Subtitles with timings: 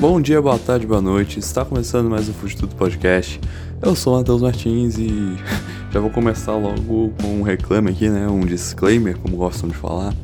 [0.00, 1.38] Bom dia, boa tarde, boa noite.
[1.38, 3.38] Está começando mais um Fude Tudo Podcast.
[3.82, 5.36] Eu sou o Matheus Martins e
[5.92, 8.26] já vou começar logo com um reclame aqui, né?
[8.26, 10.14] Um disclaimer, como gostam de falar.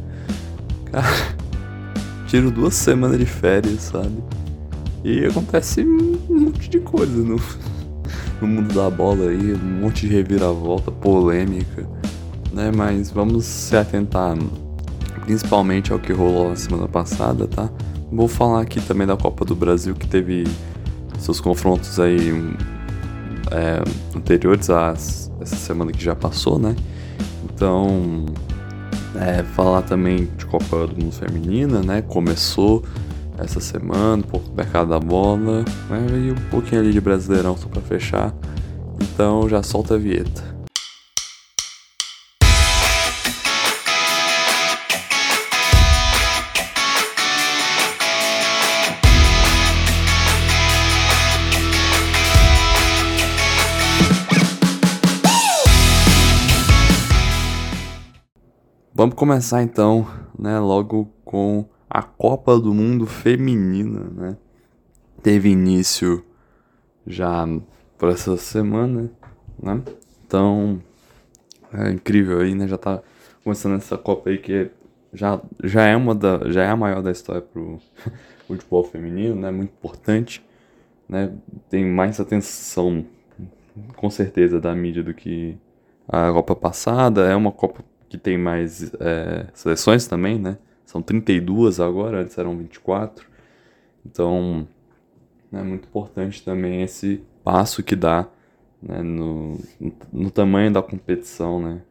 [0.90, 1.06] Cara,
[2.26, 4.16] tiro duas semanas de férias, sabe?
[5.04, 7.36] E acontece um monte de coisa no,
[8.40, 11.86] no mundo da bola aí, um monte de reviravolta, polêmica,
[12.50, 12.72] né?
[12.74, 14.38] Mas vamos se atentar
[15.20, 17.68] principalmente ao que rolou na semana passada, tá?
[18.16, 20.44] Vou falar aqui também da Copa do Brasil, que teve
[21.18, 22.30] seus confrontos aí
[23.50, 24.94] é, anteriores a
[25.38, 26.74] essa semana que já passou, né?
[27.44, 28.24] Então,
[29.16, 32.00] é, falar também de Copa do Mundo Feminina, né?
[32.00, 32.82] Começou
[33.36, 36.26] essa semana, um pouco do mercado da bola, né?
[36.26, 38.34] e um pouquinho ali de Brasileirão só pra fechar.
[38.98, 40.55] Então já solta a vinheta.
[58.98, 60.06] Vamos começar então,
[60.38, 64.38] né, logo com a Copa do Mundo Feminina, né?
[65.22, 66.24] Teve início
[67.06, 67.46] já
[67.98, 69.12] por essa semana,
[69.62, 69.82] né?
[70.26, 70.80] Então,
[71.74, 72.66] é incrível aí, né?
[72.66, 73.02] Já tá
[73.44, 74.70] começando essa Copa aí que
[75.12, 77.78] já, já é uma da, já é a maior da história pro
[78.48, 79.50] futebol feminino, né?
[79.50, 80.42] Muito importante,
[81.06, 81.34] né?
[81.68, 83.04] Tem mais atenção,
[83.94, 85.58] com certeza, da mídia do que
[86.08, 87.26] a Copa passada.
[87.26, 90.58] É uma Copa que tem mais é, seleções também, né?
[90.84, 93.26] São 32 agora, antes eram 24.
[94.04, 94.66] Então,
[95.52, 98.28] é muito importante também esse passo que dá
[98.82, 99.58] né, no,
[100.12, 101.82] no tamanho da competição, né?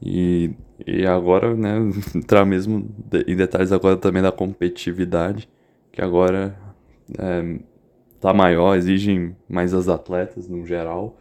[0.00, 0.50] E,
[0.86, 1.76] e agora, né,
[2.14, 2.88] entrar mesmo
[3.26, 5.48] em detalhes agora também da competitividade,
[5.92, 6.56] que agora
[7.18, 7.58] é,
[8.20, 11.16] tá maior, exigem mais as atletas no geral.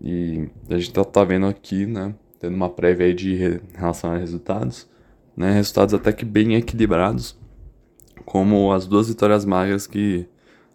[0.00, 4.16] E a gente tá, tá vendo aqui, né, tendo uma prévia aí de relação a
[4.16, 4.88] resultados,
[5.36, 5.52] né?
[5.52, 7.38] Resultados até que bem equilibrados,
[8.24, 10.26] como as duas vitórias magras que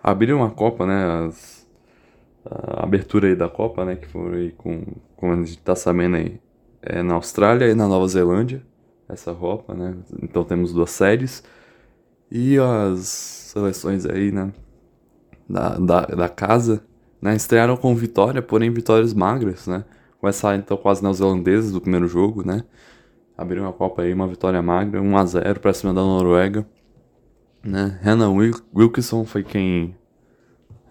[0.01, 1.27] abriram a Copa, né?
[1.27, 1.67] As,
[2.45, 3.95] a abertura aí da Copa, né?
[3.95, 4.83] Que foi com,
[5.15, 6.39] como a gente tá sabendo aí,
[6.81, 8.61] é na Austrália e na Nova Zelândia,
[9.09, 9.95] essa Copa, né?
[10.21, 11.43] Então temos duas séries.
[12.29, 12.99] E as
[13.53, 14.53] seleções aí, né?
[15.49, 16.83] Da, da, da casa,
[17.19, 17.35] né?
[17.35, 19.83] Estrearam com vitória, porém vitórias magras, né?
[20.19, 22.63] Começar então com as neozelandesas do primeiro jogo, né?
[23.37, 26.65] Abriram a Copa aí, uma vitória magra, 1x0 pra cima da Noruega.
[27.63, 27.99] Né?
[28.01, 28.29] Hannah
[28.73, 29.95] Wilkinson foi quem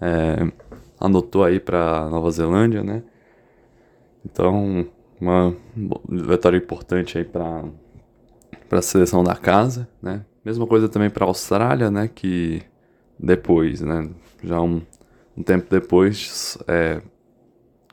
[0.01, 0.53] é,
[1.01, 3.03] anotou aí pra Nova Zelândia, né?
[4.25, 4.87] Então,
[5.21, 5.55] uma
[6.09, 7.65] vitória importante aí pra,
[8.69, 10.25] pra seleção da casa, né?
[10.45, 12.09] Mesma coisa também pra Austrália, né?
[12.13, 12.63] Que
[13.19, 14.11] depois, né?
[14.43, 14.83] Já um,
[15.37, 17.01] um tempo depois, é,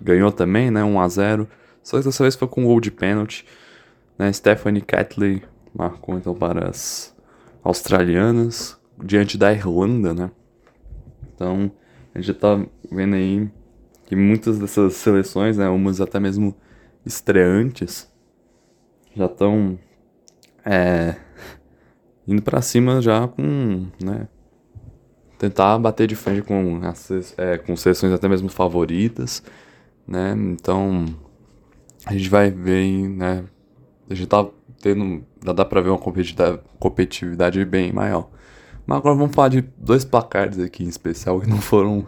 [0.02, 0.84] ganhou também, né?
[0.84, 1.48] 1 a 0
[1.84, 3.46] Só que dessa vez foi com um gol de pênalti.
[4.18, 4.32] Né?
[4.34, 7.16] Stephanie Catley marcou então para as
[7.64, 10.32] australianas diante da Irlanda, né?
[11.34, 11.72] Então,
[12.14, 13.50] a gente tá vendo aí
[14.06, 16.56] que muitas dessas seleções, né, umas até mesmo
[17.06, 18.12] estreantes,
[19.16, 19.80] já estão
[20.66, 21.16] é,
[22.28, 24.28] indo para cima já com, né,
[25.38, 29.42] tentar bater de frente com, as, é, com seleções até mesmo favoritas
[30.08, 30.34] né?
[30.38, 31.06] Então
[32.06, 33.44] a gente vai ver, né?
[34.10, 34.46] A gente tá
[34.82, 38.30] tendo, já dá pra ver uma competitividade, competitividade bem maior.
[38.86, 42.06] Mas agora vamos falar de dois placares aqui em especial que não foram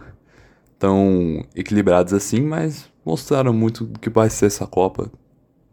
[0.78, 5.12] tão equilibrados assim, mas mostraram muito do que vai ser essa Copa,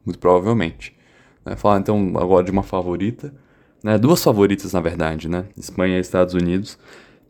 [0.04, 0.96] muito provavelmente.
[1.44, 1.56] Né?
[1.56, 3.34] Falar então agora de uma favorita,
[3.82, 3.98] né?
[3.98, 5.46] duas favoritas na verdade, né?
[5.56, 6.78] Espanha e Estados Unidos.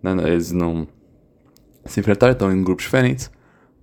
[0.03, 0.13] Né?
[0.27, 0.87] Eles não
[1.85, 3.31] se enfrentaram, estão em grupos diferentes.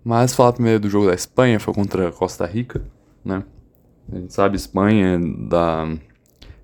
[0.08, 2.82] Mas falar primeiro do jogo da Espanha, foi contra Costa Rica,
[3.26, 3.44] né?
[4.10, 5.98] A gente sabe, Espanha, da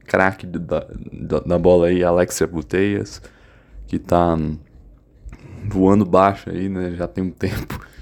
[0.05, 3.21] craque da, da, da, bola aí, Alexia Buteias,
[3.85, 4.37] que tá
[5.67, 6.95] voando baixo aí, né?
[6.95, 7.85] Já tem um tempo.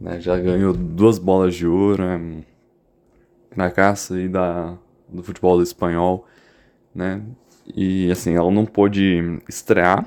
[0.00, 0.20] Né?
[0.20, 2.42] Já ganhou duas bolas de ouro né?
[3.56, 4.76] na caça aí da,
[5.08, 6.26] do futebol espanhol,
[6.92, 7.22] né?
[7.74, 10.04] E assim, ela não pôde estrear,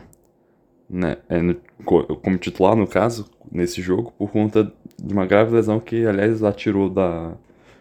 [0.89, 1.17] né?
[1.27, 6.05] É, no, como titular, no caso, nesse jogo por conta de uma grave lesão que,
[6.05, 7.33] aliás, ela tirou da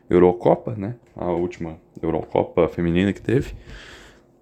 [0.08, 0.96] Eurocopa, né?
[1.14, 3.54] A última Eurocopa feminina que teve.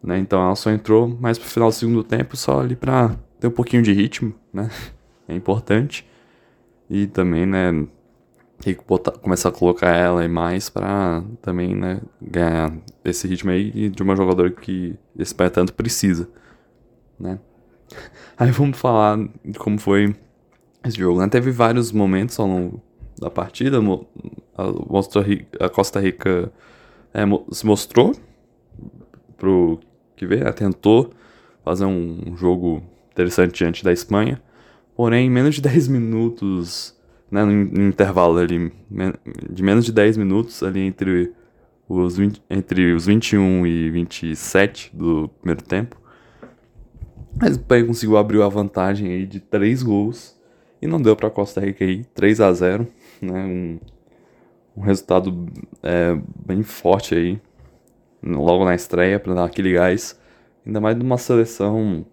[0.02, 0.18] Né?
[0.18, 3.52] Então ela só entrou mais pro final do segundo tempo, só ali pra ter um
[3.52, 4.70] pouquinho de ritmo, né?
[5.26, 6.06] É importante.
[6.90, 7.72] E também, né?
[8.60, 12.02] Tem que botar, começar a colocar ela aí mais pra também, né?
[12.20, 16.28] Ganhar esse ritmo aí de uma jogadora que esse pai tanto precisa,
[17.18, 17.38] né?
[18.36, 20.14] Aí vamos falar de como foi
[20.84, 21.20] esse jogo.
[21.20, 21.28] Né?
[21.28, 22.82] Teve vários momentos ao longo
[23.18, 23.78] da partida.
[24.56, 26.52] A, Costa Rica
[27.12, 28.14] é, se mostrou
[29.36, 29.78] pro
[30.16, 30.52] que vê, né?
[30.52, 31.12] tentou
[31.64, 32.82] fazer um jogo
[33.12, 34.40] interessante diante da Espanha.
[34.96, 36.94] Porém, em menos de 10 minutos,
[37.30, 38.72] né, no, intervalo ali,
[39.50, 41.32] de menos de 10 minutos ali entre
[41.88, 46.00] os, 20, entre os 21 e 27 do primeiro tempo,
[47.40, 50.38] a Espanha conseguiu abrir a vantagem aí de 3 gols
[50.80, 52.86] e não deu para Costa Rica aí 3 a 0
[53.22, 53.78] né, um,
[54.76, 55.46] um resultado
[55.82, 57.40] é, bem forte aí,
[58.22, 60.18] logo na estreia, para dar aquele gás,
[60.66, 62.04] ainda mais de uma seleção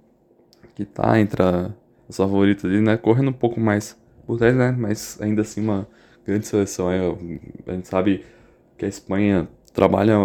[0.75, 1.71] que tá entre a
[2.11, 2.97] os favoritos ali, né?
[2.97, 3.97] Correndo um pouco mais
[4.27, 4.75] por trás, né?
[4.77, 5.87] Mas ainda assim uma
[6.25, 6.91] grande seleção.
[6.91, 6.99] É,
[7.67, 8.23] a gente sabe
[8.77, 10.15] que a Espanha trabalha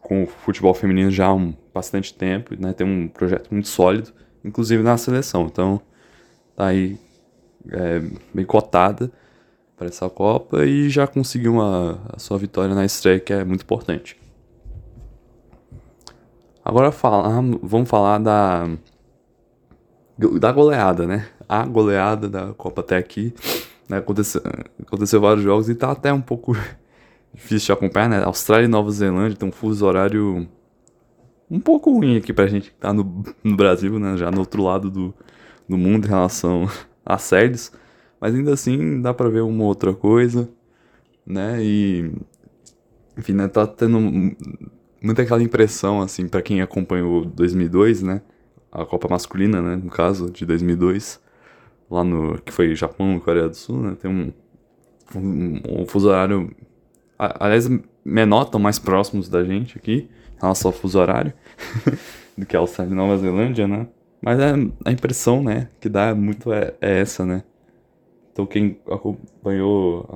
[0.00, 2.72] com o futebol feminino já há um, bastante tempo, né?
[2.72, 4.12] Tem um projeto muito sólido,
[4.44, 5.46] inclusive na seleção.
[5.46, 5.80] Então,
[6.56, 6.98] tá aí
[7.70, 8.02] é,
[8.32, 9.10] bem cotada
[9.76, 13.62] para essa Copa e já conseguiu uma, a sua vitória na estreia, que é muito
[13.62, 14.16] importante.
[16.64, 16.92] Agora
[17.62, 18.68] vamos falar da
[20.38, 21.26] da goleada, né?
[21.48, 23.34] A goleada da Copa até aqui.
[23.88, 23.98] Né?
[23.98, 24.40] Aconteceu,
[24.80, 26.56] aconteceu vários jogos e tá até um pouco
[27.34, 28.22] difícil de acompanhar, né?
[28.24, 30.46] Austrália e Nova Zelândia tem um fuso horário
[31.52, 34.16] um pouco ruim aqui pra gente que tá no, no Brasil, né?
[34.16, 35.14] Já no outro lado do,
[35.68, 36.68] do mundo em relação
[37.04, 37.72] a séries.
[38.20, 40.48] Mas ainda assim dá pra ver uma outra coisa,
[41.26, 41.62] né?
[41.62, 42.10] E.
[43.16, 43.48] Enfim, né?
[43.48, 44.00] Tá tendo
[45.02, 48.22] muita aquela impressão, assim, para quem acompanhou 2002, né?
[48.72, 51.20] a Copa Masculina, né, no caso, de 2002,
[51.90, 54.32] lá no, que foi Japão Coreia do Sul, né, tem um,
[55.14, 56.50] um, um fuso horário,
[57.18, 57.68] aliás,
[58.02, 60.08] menor, tão mais próximos da gente aqui,
[60.42, 61.32] ao fuso horário,
[62.36, 63.86] do que a Austrália e Nova Zelândia, né,
[64.20, 64.52] mas é,
[64.84, 67.42] a impressão, né, que dá muito é, é essa, né,
[68.32, 70.08] então quem acompanhou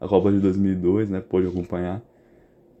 [0.00, 2.02] a, a Copa de 2002, né, pôde acompanhar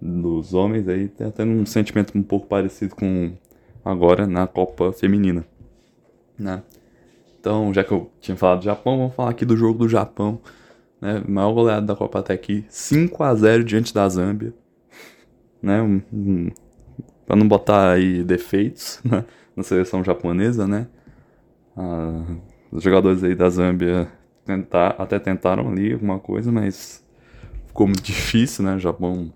[0.02, 3.32] dos homens aí, tá tendo um sentimento um pouco parecido com
[3.84, 5.44] agora na Copa Feminina,
[6.36, 6.62] né?
[7.38, 10.40] Então, já que eu tinha falado do Japão, vamos falar aqui do jogo do Japão,
[11.00, 11.22] né?
[11.26, 14.52] Maior goleada da Copa até aqui, 5 a 0 diante da Zâmbia,
[15.62, 15.80] né?
[15.80, 16.50] Um, um,
[17.26, 19.24] para não botar aí defeitos né?
[19.56, 20.88] na seleção japonesa, né?
[21.76, 22.24] Ah,
[22.70, 24.10] os jogadores aí da Zâmbia
[24.44, 27.04] tentar, até tentaram ali alguma coisa, mas
[27.66, 28.76] ficou muito difícil, né?
[28.76, 29.32] O Japão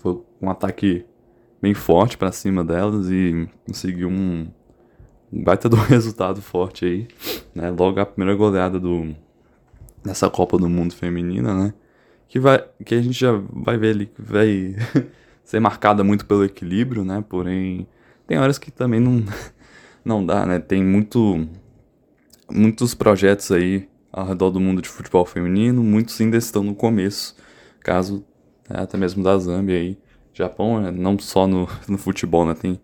[0.00, 1.04] foi um ataque
[1.60, 4.46] bem forte para cima delas e conseguiu um,
[5.32, 7.08] um baita do resultado forte aí,
[7.54, 7.70] né?
[7.70, 9.14] Logo a primeira goleada do
[10.04, 11.74] nessa Copa do Mundo feminina, né?
[12.28, 14.76] Que vai que a gente já vai ver ali que vai
[15.44, 17.22] ser marcada muito pelo equilíbrio, né?
[17.28, 17.86] Porém,
[18.26, 19.24] tem horas que também não
[20.04, 20.58] não dá, né?
[20.58, 21.46] Tem muito
[22.50, 27.34] muitos projetos aí ao redor do mundo de futebol feminino, muitos ainda estão no começo,
[27.80, 28.24] caso
[28.68, 29.98] né, até mesmo da Zâmbia aí
[30.32, 32.54] Japão, né, não só no, no futebol, né?
[32.54, 32.80] Tem,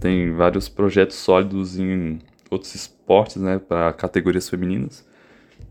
[0.00, 2.18] tem vários projetos sólidos em
[2.50, 3.58] outros esportes, né?
[3.58, 5.06] Para categorias femininas,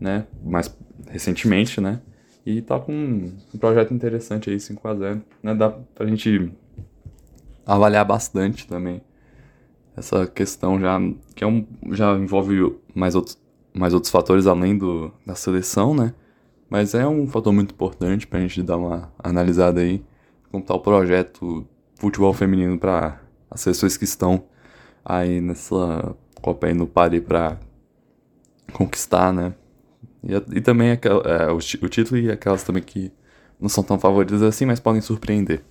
[0.00, 0.26] né?
[0.42, 0.74] Mais
[1.08, 2.00] recentemente, né?
[2.46, 5.22] E tá com um projeto interessante aí, 5x0.
[5.42, 5.54] Né?
[5.54, 6.52] Dá pra gente
[7.66, 9.00] avaliar bastante também
[9.96, 10.98] essa questão já,
[11.34, 13.38] que é um, já envolve mais outros,
[13.72, 16.12] mais outros fatores além do, da seleção, né?
[16.68, 20.02] Mas é um fator muito importante pra gente dar uma analisada aí
[20.50, 24.44] como tá o projeto futebol feminino para as pessoas que estão
[25.04, 27.58] aí nessa Copa aí no Paris para
[28.72, 29.54] conquistar, né?
[30.26, 33.12] E, e também aquela, é, o, o, título e aquelas também que
[33.60, 35.62] não são tão favoritas assim, mas podem surpreender.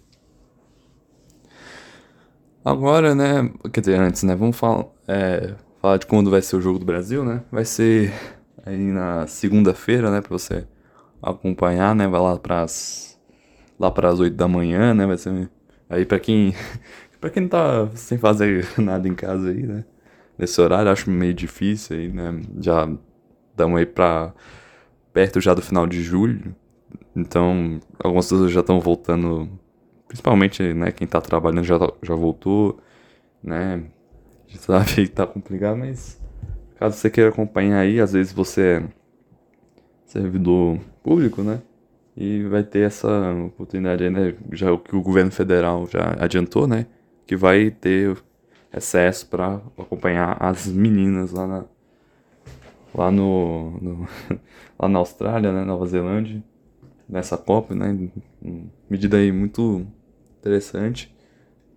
[2.64, 3.52] Agora, né?
[3.72, 4.36] Quer dizer, antes, né?
[4.36, 7.42] Vamos falar, é, falar de quando vai ser o jogo do Brasil, né?
[7.52, 8.14] Vai ser
[8.66, 10.22] aí na segunda-feira, né?
[10.22, 10.66] Pra você
[11.22, 12.08] acompanhar, né?
[12.08, 13.20] Vai lá pras
[13.80, 15.06] lá para as 8 da manhã, né?
[15.06, 15.50] Vai ser
[15.90, 16.54] aí para quem
[17.20, 19.84] para quem não tá sem fazer nada em casa aí, né?
[20.38, 22.42] Nesse horário acho meio difícil aí, né?
[22.60, 22.90] Já
[23.56, 24.34] damos aí para
[25.14, 26.56] perto já do final de julho.
[27.16, 29.50] Então, algumas pessoas já estão voltando,
[30.08, 32.80] principalmente, né, quem tá trabalhando já já voltou,
[33.42, 33.84] né?
[34.48, 36.22] Já sabe que tá complicado, mas
[36.76, 38.84] caso você queira acompanhar aí, às vezes você é
[40.06, 41.62] servidor público, né?
[42.16, 43.10] E vai ter essa
[43.48, 44.36] oportunidade aí, né?
[44.52, 46.86] Já o que o governo federal já adiantou, né?
[47.26, 48.16] Que vai ter
[48.72, 51.66] excesso para acompanhar as meninas lá na
[52.94, 54.08] lá no, no
[54.80, 56.44] lá na Austrália, né, Nova Zelândia,
[57.08, 58.10] nessa Copa, né?
[58.90, 59.86] Medida aí muito
[60.40, 61.14] interessante,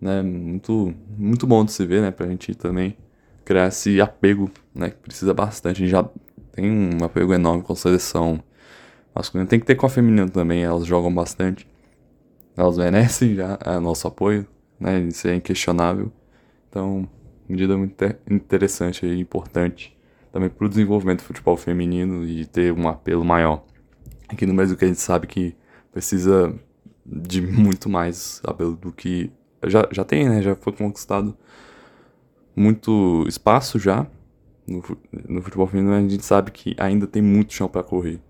[0.00, 0.22] né?
[0.22, 2.96] Muito muito bom de se ver, né, pra gente também
[3.44, 4.90] criar esse apego, né?
[4.90, 5.82] Que precisa bastante.
[5.82, 6.08] A gente já
[6.52, 8.42] tem um apego enorme com a seleção
[9.14, 9.48] masculina.
[9.48, 11.66] Tem que ter com a feminina também, elas jogam bastante.
[12.56, 14.46] Elas merecem já é, nosso apoio,
[14.80, 15.00] né?
[15.00, 16.12] Isso é inquestionável.
[16.68, 17.08] Então,
[17.48, 17.94] medida muito
[18.28, 19.95] interessante e importante
[20.36, 23.64] também para o desenvolvimento do futebol feminino e ter um apelo maior.
[24.28, 25.56] Aqui no Brasil que a gente sabe que
[25.90, 26.54] precisa
[27.06, 29.30] de muito mais apelo do que
[29.64, 30.42] já, já tem, né?
[30.42, 31.34] Já foi conquistado
[32.54, 34.06] muito espaço já
[34.66, 34.82] no,
[35.26, 38.20] no futebol feminino, a gente sabe que ainda tem muito chão para correr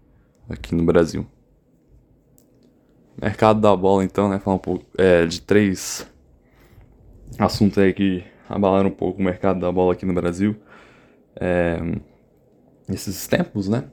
[0.48, 1.26] aqui no Brasil.
[3.20, 4.38] Mercado da bola, então, né?
[4.38, 6.06] Falar um pouco é, de três
[7.36, 10.54] assuntos aí que abalaram um pouco o mercado da bola aqui no Brasil.
[11.38, 11.78] É,
[12.88, 13.84] esses tempos, né?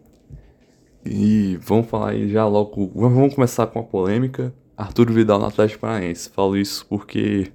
[1.06, 2.92] E vamos falar aí já logo.
[2.96, 4.54] Vamos começar com a polêmica.
[4.78, 6.30] Arthur Vidal no Atlético Paranaense.
[6.30, 7.52] Falo isso porque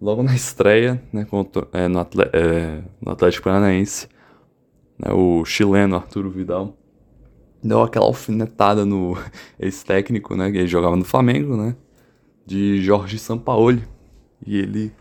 [0.00, 2.00] logo na estreia, né, contra, é, no,
[2.32, 4.08] é, no, Atlético Paranaense,
[4.98, 6.76] né, o chileno Arturo Vidal
[7.62, 9.16] deu aquela alfinetada no
[9.58, 11.76] ex-técnico, né, que ele jogava no Flamengo, né,
[12.46, 13.82] de Jorge Sampaoli.
[14.46, 14.92] E ele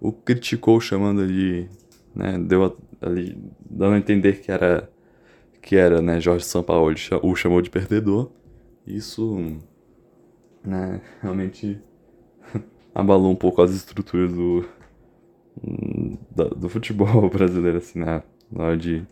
[0.00, 1.68] o criticou chamando de,
[2.14, 3.36] né, deu ali
[3.68, 4.90] dando a entender que era
[5.60, 8.30] que era, né, Jorge Sampaoli, o chamou de perdedor.
[8.86, 9.58] Isso,
[10.64, 11.80] né, realmente
[12.94, 14.64] abalou um pouco as estruturas do
[16.56, 19.04] do futebol brasileiro assim, né, na hora de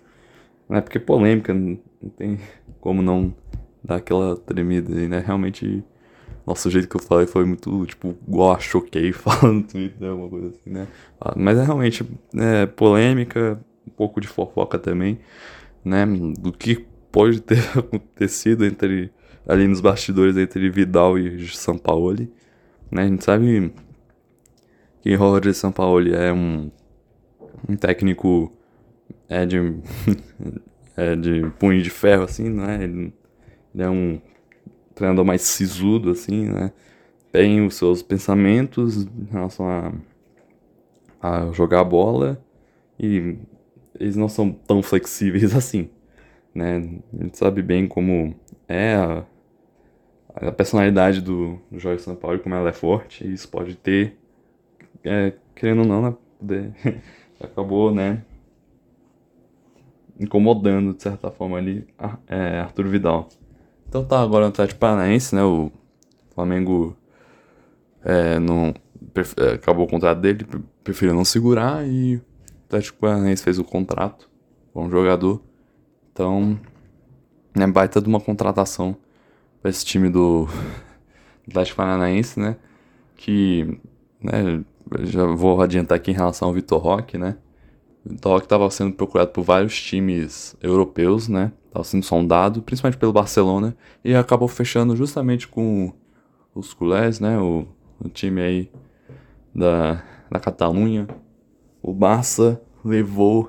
[0.68, 1.78] não é porque polêmica, não
[2.16, 2.38] tem
[2.80, 3.34] como não
[3.82, 5.22] dar aquela tremida aí, né?
[5.24, 5.84] Realmente,
[6.46, 10.08] nossa, o jeito que eu falei foi muito, tipo, igual a choquei falando no Twitter,
[10.08, 10.88] alguma coisa assim, né?
[11.36, 12.04] Mas é realmente
[12.36, 15.18] é, polêmica, um pouco de fofoca também,
[15.84, 16.04] né?
[16.38, 19.10] Do que pode ter acontecido entre,
[19.46, 22.32] ali nos bastidores entre Vidal e Sampaoli,
[22.90, 23.02] né?
[23.02, 23.72] A gente sabe
[25.00, 26.70] que Roger Sampaoli é um,
[27.68, 28.52] um técnico
[29.28, 29.56] é de,
[30.96, 32.82] é de punho de ferro, assim, né?
[32.82, 33.14] Ele,
[33.74, 34.20] ele é um
[34.94, 36.72] treinador mais sisudo, assim, né?
[37.32, 39.92] Tem os seus pensamentos em relação a,
[41.20, 42.42] a jogar bola
[42.98, 43.36] e
[43.98, 45.90] eles não são tão flexíveis assim,
[46.54, 46.76] né?
[47.18, 48.34] A gente sabe bem como
[48.68, 49.24] é a,
[50.34, 54.16] a personalidade do, Jorge São Paulo, como ela é forte, e isso pode ter,
[55.04, 56.16] é, querendo ou não, né?
[56.38, 56.72] Poder,
[57.40, 58.22] acabou, né?
[60.18, 61.86] incomodando, de certa forma, ali,
[62.26, 63.28] é, Arthur Vidal.
[63.88, 65.42] Então tá agora no Atlético Paranaense, né?
[65.42, 65.70] O
[66.34, 66.96] Flamengo
[68.04, 68.74] é, não,
[69.36, 70.46] é, acabou o contrato dele,
[70.82, 72.20] preferiu não segurar e
[72.66, 74.28] o Atlético Paranaense fez o contrato
[74.72, 75.40] com o jogador.
[76.12, 76.58] Então,
[77.54, 78.96] né, baita de uma contratação
[79.62, 80.48] para esse time do
[81.48, 82.56] Atlético Paranaense, né?
[83.16, 83.78] Que,
[84.20, 84.64] né,
[85.04, 87.36] já vou adiantar aqui em relação ao Vitor Roque, né?
[88.04, 91.52] Dock estava sendo procurado por vários times europeus, né?
[91.66, 95.92] Estava sendo sondado, principalmente pelo Barcelona, e acabou fechando justamente com
[96.54, 97.38] os culés, né?
[97.38, 97.66] O,
[98.00, 98.70] o time aí
[99.54, 101.06] da, da Catalunha.
[101.86, 103.48] O Barça levou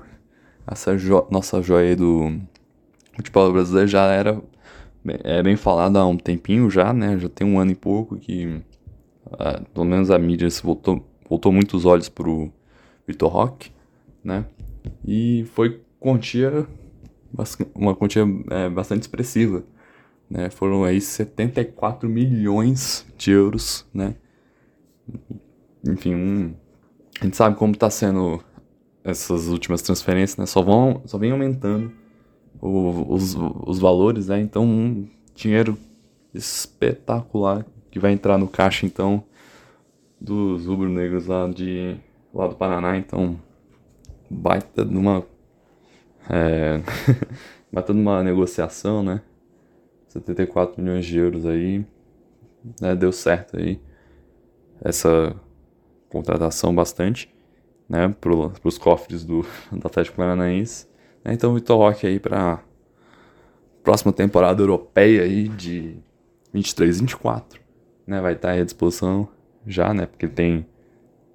[0.64, 2.38] essa jo nossa joia do
[3.16, 4.40] futebol brasileiro, já era
[5.24, 7.18] é bem falado há um tempinho já, né?
[7.18, 8.62] Já tem um ano e pouco que,
[9.74, 12.48] pelo menos a mídia se voltou, voltou muitos olhos pro
[13.08, 13.72] Vitor Roque
[14.22, 14.46] né?
[15.04, 16.64] E foi quantia,
[17.74, 19.64] uma quantia é, bastante expressiva,
[20.30, 20.48] né?
[20.48, 24.14] Foram aí 74 milhões de euros, né?
[25.84, 26.54] Enfim, um,
[27.20, 28.42] a gente sabe como está sendo
[29.02, 30.46] essas últimas transferências, né?
[30.46, 31.92] Só vão, só vem aumentando
[32.60, 33.34] o, os,
[33.66, 34.40] os valores, né?
[34.40, 35.76] Então, um dinheiro
[36.32, 39.24] espetacular que vai entrar no caixa, então,
[40.20, 41.96] dos rubro-negros lá de
[42.32, 43.38] lá do Paraná, então
[44.30, 45.24] baita numa.
[46.28, 46.80] É,
[47.72, 49.22] baita numa negociação, né?
[50.08, 51.84] 74 milhões de euros aí.
[52.80, 53.80] Né, deu certo aí.
[54.80, 55.34] Essa
[56.08, 57.32] contratação bastante,
[57.88, 58.14] né?
[58.20, 60.86] Pro, pros cofres do, do Atlético Paranaense.
[61.24, 62.62] Né, então, Vitor Roque aí pra
[63.82, 65.96] próxima temporada europeia aí de
[66.52, 67.60] 23, 24.
[68.06, 69.28] Né, vai estar tá à disposição
[69.66, 70.06] já, né?
[70.06, 70.66] Porque tem.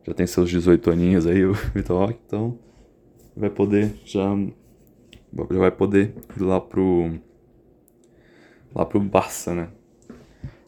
[0.06, 2.60] Já tem seus 18 aninhos aí, o Vitor Roque, então
[3.36, 4.36] vai poder já,
[5.34, 7.12] já vai poder ir lá pro
[8.76, 9.70] lá pro Barça, né?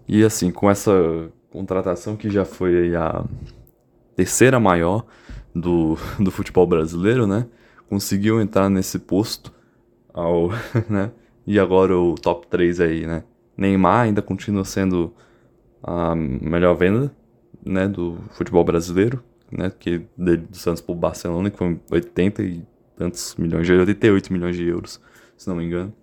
[0.07, 0.91] E assim, com essa
[1.50, 3.25] contratação que já foi a
[4.15, 5.05] terceira maior
[5.53, 7.45] do, do futebol brasileiro, né?
[7.89, 9.53] Conseguiu entrar nesse posto
[10.13, 10.50] ao,
[10.89, 11.12] né?
[11.45, 13.24] E agora o top 3 aí, né?
[13.55, 15.13] Neymar ainda continua sendo
[15.81, 17.12] a melhor venda,
[17.63, 19.72] né, do futebol brasileiro, né?
[19.77, 22.63] Que dele, do Santos pro Barcelona, que foi 80 e
[22.98, 25.01] tantos milhões de euros, 88 milhões de euros,
[25.38, 25.93] se não me engano.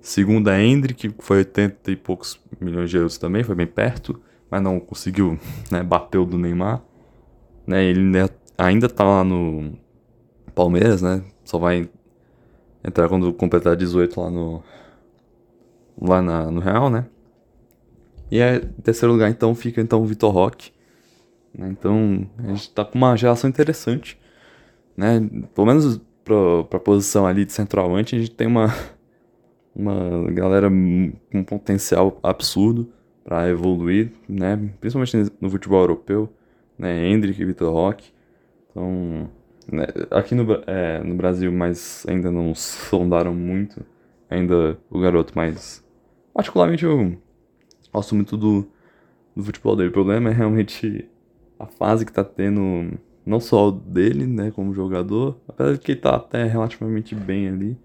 [0.00, 4.62] Segunda, Hendrick, que foi 80 e poucos milhões de euros também, foi bem perto, mas
[4.62, 5.38] não conseguiu,
[5.70, 6.82] né, bater o do Neymar.
[7.66, 8.00] Né, ele
[8.58, 9.72] ainda tá lá no
[10.54, 11.88] Palmeiras, né, só vai
[12.84, 14.62] entrar quando completar 18 lá no
[16.00, 17.06] lá na, no Real, né.
[18.30, 20.72] E é, em terceiro lugar, então, fica então o Vitor Roque.
[21.54, 24.18] Né, então, a gente tá com uma geração interessante,
[24.96, 25.20] né,
[25.54, 28.74] pelo menos pra, pra posição ali de centroavante, a gente tem uma
[29.74, 32.92] uma galera com potencial absurdo
[33.24, 34.56] para evoluir, né?
[34.80, 36.32] Principalmente no futebol europeu,
[36.82, 37.08] né?
[37.08, 38.12] Hendrick e Vitor Roque.
[38.70, 39.30] Então,
[39.70, 39.86] né?
[40.10, 43.84] aqui no, é, no Brasil, mas ainda não sondaram muito.
[44.28, 45.84] Ainda o garoto, mas
[46.34, 47.16] particularmente eu
[47.92, 48.66] gosto muito do,
[49.36, 49.90] do futebol dele.
[49.90, 51.08] O problema é realmente
[51.58, 56.00] a fase que tá tendo, não só dele, né, como jogador, apesar de que ele
[56.00, 57.78] tá até relativamente bem ali,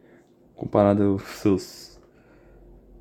[0.56, 1.87] comparado aos seus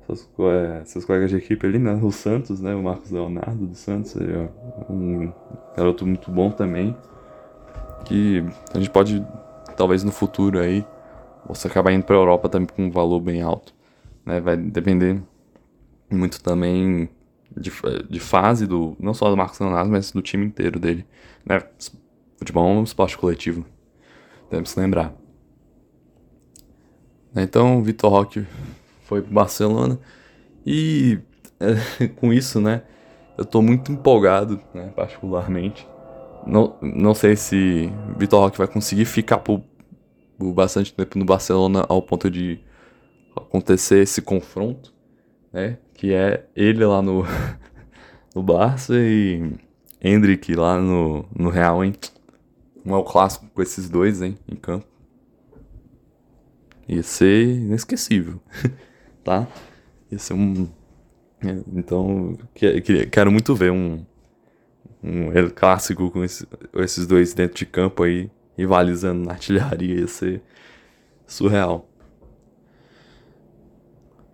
[0.07, 1.99] seus, é, seus colegas de equipe ali, né?
[2.01, 2.73] O Santos, né?
[2.73, 4.49] O Marcos Leonardo do Santos, é
[4.89, 5.31] um
[5.75, 6.95] garoto muito bom também.
[8.05, 9.25] Que a gente pode,
[9.75, 10.85] talvez no futuro aí,
[11.47, 13.73] você acabar indo pra Europa também com um valor bem alto.
[14.25, 14.39] Né?
[14.39, 15.21] Vai depender
[16.09, 17.09] muito também
[17.55, 17.71] de,
[18.09, 18.95] de fase do.
[18.99, 21.05] Não só do Marcos Leonardo, mas do time inteiro dele.
[21.45, 21.61] Né?
[22.37, 23.65] Futebol é um esporte coletivo.
[24.49, 25.13] Deve se lembrar.
[27.35, 28.45] Então, Vitor Roque
[29.07, 29.97] foi pro Barcelona.
[30.65, 31.19] E
[31.59, 32.83] é, com isso, né,
[33.37, 35.87] eu tô muito empolgado, né, particularmente.
[36.45, 39.61] Não, não sei se Vitor Roque vai conseguir ficar por,
[40.37, 42.59] por bastante tempo no Barcelona ao ponto de
[43.35, 44.93] acontecer esse confronto,
[45.51, 47.23] né, que é ele lá no,
[48.35, 49.53] no Barça e
[50.01, 51.93] Hendrick lá no, no Real, hein.
[52.85, 54.85] Um é o clássico com esses dois, hein, em campo.
[56.87, 58.39] Ia ser inesquecível.
[59.27, 59.45] tá?
[60.09, 60.69] Ia ser um.
[61.43, 62.37] É, então,
[63.11, 64.05] quero muito ver um,
[65.03, 70.41] um clássico com esse, esses dois dentro de campo aí, rivalizando na artilharia, ia ser
[71.25, 71.89] surreal.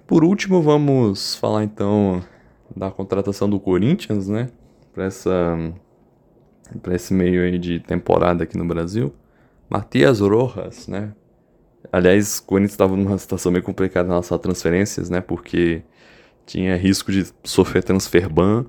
[0.05, 2.23] Por último, vamos falar então
[2.75, 4.49] da contratação do Corinthians, né?
[4.93, 5.73] Para essa
[6.83, 9.11] para esse meio aí de temporada aqui no Brasil.
[9.67, 11.13] Matias Rojas, né?
[11.93, 15.21] Aliás, o Corinthians estava numa situação meio complicada em relação a transferências, né?
[15.21, 15.83] Porque
[16.43, 18.65] tinha risco de sofrer transfer ban,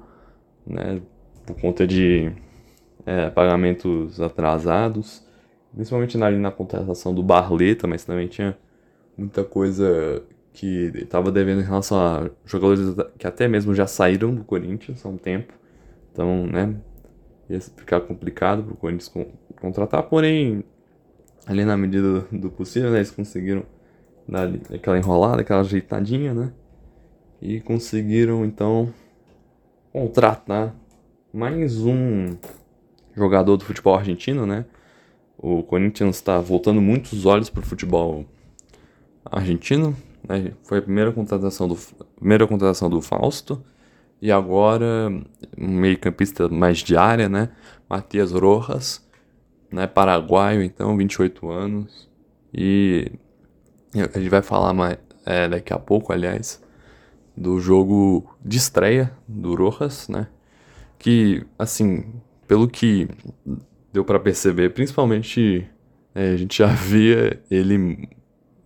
[0.66, 1.00] né?
[1.46, 2.30] Por conta de
[3.06, 5.26] é, pagamentos atrasados.
[5.74, 8.58] Principalmente na, na contratação do Barleta, mas também tinha
[9.16, 14.44] muita coisa que estava devendo em relação a jogadores que até mesmo já saíram do
[14.44, 15.54] Corinthians há um tempo.
[16.12, 16.76] Então, né?
[17.48, 19.10] Ia ficar complicado para o Corinthians
[19.58, 20.62] contratar, porém
[21.46, 23.64] ali na medida do possível, né, eles conseguiram
[24.26, 26.52] dar aquela enrolada, aquela ajeitadinha, né?
[27.40, 28.92] E conseguiram então
[29.92, 30.74] contratar
[31.33, 32.37] mais um
[33.14, 34.64] jogador do futebol argentino, né?
[35.37, 38.24] O Corinthians está voltando muitos olhos para o futebol
[39.24, 39.94] argentino.
[40.26, 40.52] Né?
[40.62, 41.76] Foi a primeira contratação do
[42.16, 43.62] primeira contratação do Fausto
[44.22, 45.12] e agora
[45.59, 47.50] um meio-campista mais de área, né?
[47.90, 49.03] Matias Rojas
[49.74, 52.08] né, paraguaio, então, 28 anos.
[52.52, 53.10] E
[53.94, 56.62] a gente vai falar mais é, daqui a pouco, aliás,
[57.37, 60.28] do jogo de estreia do Rojas, né?
[60.98, 62.14] Que, assim,
[62.46, 63.08] pelo que
[63.92, 65.68] deu para perceber, principalmente
[66.14, 68.08] é, a gente já via ele,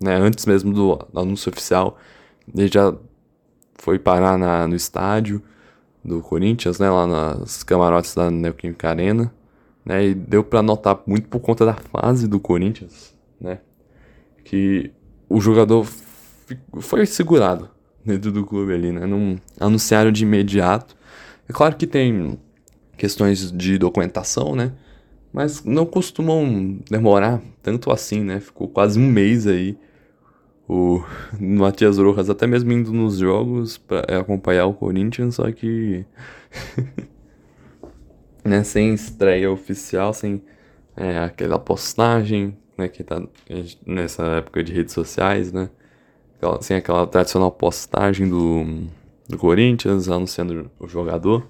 [0.00, 1.98] né, antes mesmo do anúncio oficial,
[2.54, 2.94] ele já
[3.74, 5.42] foi parar na, no estádio
[6.04, 9.32] do Corinthians, né, lá nas camarotes da Neoquímica Arena
[9.88, 10.08] né?
[10.08, 13.60] E deu para notar muito por conta da fase do Corinthians, né?
[14.44, 14.92] Que
[15.30, 15.86] o jogador
[16.78, 17.70] foi segurado
[18.04, 19.06] dentro do clube ali, né?
[19.06, 20.94] Não anunciaram de imediato.
[21.48, 22.38] É claro que tem
[22.98, 24.72] questões de documentação, né?
[25.32, 28.40] Mas não costumam demorar tanto assim, né?
[28.40, 29.78] Ficou quase um mês aí
[30.68, 31.02] o
[31.40, 36.04] Matias Rojas até mesmo indo nos jogos para acompanhar o Corinthians, só que
[38.48, 40.42] né, sem estreia oficial, sem
[40.96, 43.22] é, aquela postagem, né, que tá
[43.86, 45.70] nessa época de redes sociais, né,
[46.60, 48.86] sem aquela tradicional postagem do,
[49.28, 51.46] do Corinthians anunciando o jogador,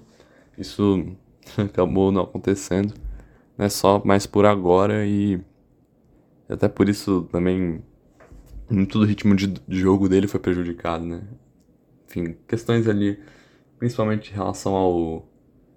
[0.57, 1.07] isso
[1.57, 2.93] acabou não acontecendo,
[3.57, 5.39] né, só mais por agora e
[6.47, 7.81] até por isso também
[8.69, 11.21] muito do ritmo de, de jogo dele foi prejudicado, né,
[12.07, 13.19] enfim, questões ali,
[13.77, 15.29] principalmente em relação ao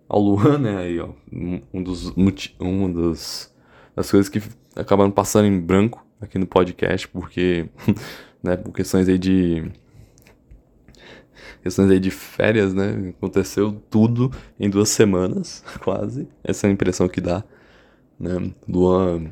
[0.08, 0.76] ao Luan, né?
[0.78, 1.10] Aí, ó,
[1.72, 2.12] um dos,
[2.60, 3.52] um dos
[3.94, 4.42] das coisas que
[4.74, 7.68] acabaram passando em branco aqui no podcast, porque,
[8.42, 9.70] né, por questões aí de
[11.62, 13.12] questões aí de férias, né?
[13.16, 16.28] Aconteceu tudo em duas semanas, quase.
[16.42, 17.44] Essa é a impressão que dá,
[18.18, 18.52] né?
[18.68, 19.30] Luan,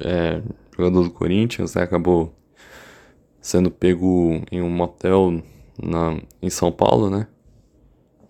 [0.00, 0.42] é,
[0.76, 2.34] jogador do Corinthians, né, acabou
[3.40, 5.42] sendo pego em um motel
[5.82, 7.26] na, em São Paulo, né?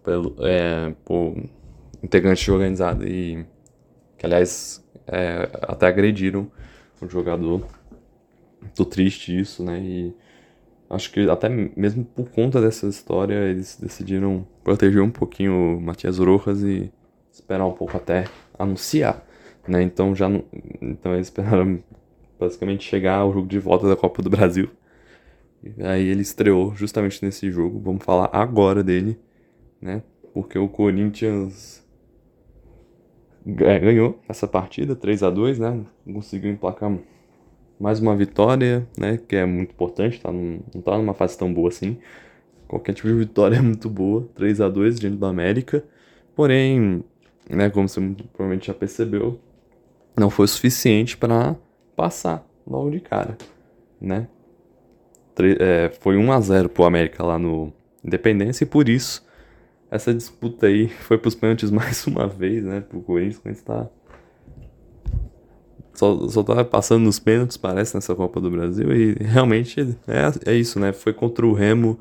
[0.05, 1.37] Pelo, é, por
[2.03, 3.45] integrantes de organizado e
[4.17, 6.51] que aliás é, até agrediram
[7.01, 7.67] o jogador.
[8.75, 9.81] Tô triste isso, né?
[9.81, 10.15] E
[10.91, 16.19] acho que até mesmo por conta dessa história eles decidiram proteger um pouquinho o Matias
[16.19, 16.93] Rojas e
[17.31, 18.25] esperar um pouco até
[18.59, 19.25] anunciar,
[19.67, 19.83] né?
[19.83, 20.29] Então já
[20.83, 21.83] então eles esperaram
[22.39, 24.71] basicamente chegar ao jogo de volta da Copa do Brasil.
[25.63, 27.81] E aí ele estreou justamente nesse jogo.
[27.81, 29.19] Vamos falar agora dele,
[29.81, 30.03] né?
[30.33, 31.85] Porque o Corinthians
[33.45, 35.81] ganhou essa partida 3 a 2 né?
[36.05, 36.97] Conseguiu emplacar
[37.79, 39.19] mais uma vitória, né?
[39.29, 41.99] Que é muito importante, tá num, não tá numa fase tão boa assim.
[42.67, 45.85] Qualquer tipo de vitória é muito boa, 3 a 2 diante do América.
[46.35, 47.03] Porém,
[47.49, 48.01] né, como você
[48.33, 49.41] provavelmente já percebeu,
[50.17, 51.57] não foi suficiente para
[51.97, 53.37] passar logo de cara,
[54.01, 54.29] né?
[55.61, 57.73] É, foi 1 a 0 pro América lá no
[58.05, 59.25] Independência e por isso
[59.91, 62.81] essa disputa aí foi pros pênaltis mais uma vez, né?
[62.81, 63.89] Pro Corinthians, quando está
[65.99, 68.93] só, só tá passando nos pênaltis, parece, nessa Copa do Brasil.
[68.95, 70.93] E realmente é, é isso, né?
[70.93, 71.99] Foi contra o Remo,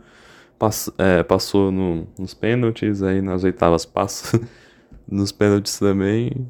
[0.60, 4.40] pass, é, passou no, nos pênaltis, aí nas oitavas passa
[5.10, 6.48] nos pênaltis também.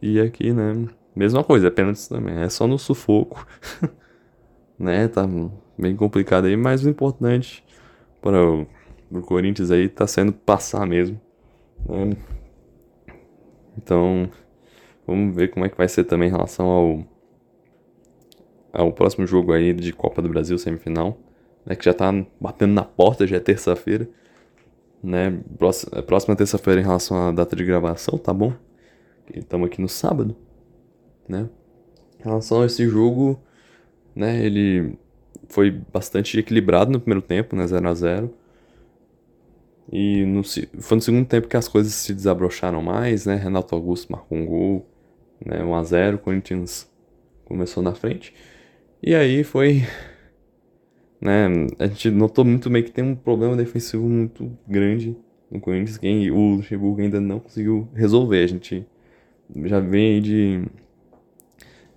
[0.00, 0.86] E aqui, né?
[1.14, 2.38] Mesma coisa, é pênaltis também.
[2.38, 3.46] É só no sufoco.
[4.78, 5.06] né?
[5.06, 5.28] Tá
[5.76, 7.62] bem complicado aí, mas o importante
[8.22, 8.66] para o
[9.10, 11.20] do Corinthians aí tá sendo passar mesmo.
[11.88, 12.16] Né?
[13.76, 14.28] Então,
[15.06, 17.04] vamos ver como é que vai ser também em relação ao,
[18.72, 21.18] ao próximo jogo aí de Copa do Brasil, semifinal,
[21.64, 21.74] né?
[21.76, 24.08] Que já tá batendo na porta, já é terça-feira.
[25.02, 25.40] Né?
[25.56, 28.52] Próxima, próxima terça-feira em relação à data de gravação, tá bom?
[29.32, 30.34] Estamos aqui no sábado,
[31.28, 31.48] né?
[32.18, 33.40] Em relação a esse jogo,
[34.14, 34.44] né?
[34.44, 34.98] Ele
[35.48, 37.66] foi bastante equilibrado no primeiro tempo, né?
[37.66, 38.34] 0 a 0
[39.90, 43.36] e no, foi no segundo tempo que as coisas se desabrocharam mais, né?
[43.36, 44.86] Renato Augusto marcou um gol,
[45.44, 45.62] né?
[45.64, 46.90] 1 a 0 Corinthians
[47.44, 48.34] começou na frente.
[49.02, 49.82] E aí foi.
[51.20, 51.48] Né?
[51.80, 55.16] A gente notou muito bem que tem um problema defensivo muito grande
[55.50, 58.44] no Corinthians, que o Luxemburgo ainda não conseguiu resolver.
[58.44, 58.86] A gente
[59.64, 60.62] já vem de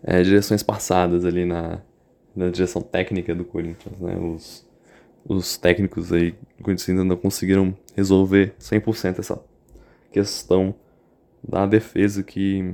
[0.02, 1.84] é, direções passadas ali na,
[2.36, 4.18] na direção técnica do Corinthians, né?
[4.18, 4.68] Os,
[5.26, 6.36] os técnicos aí
[6.88, 9.40] ainda não conseguiram resolver 100% essa
[10.12, 10.76] questão
[11.48, 12.74] da defesa que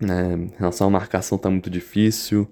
[0.00, 2.48] né, em relação à marcação tá muito difícil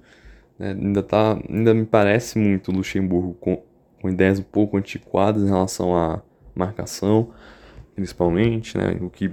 [0.59, 3.63] né, ainda tá ainda me parece muito Luxemburgo com,
[4.01, 6.23] com ideias um pouco antiquadas em relação à
[6.55, 7.33] marcação
[7.95, 9.33] principalmente né, o que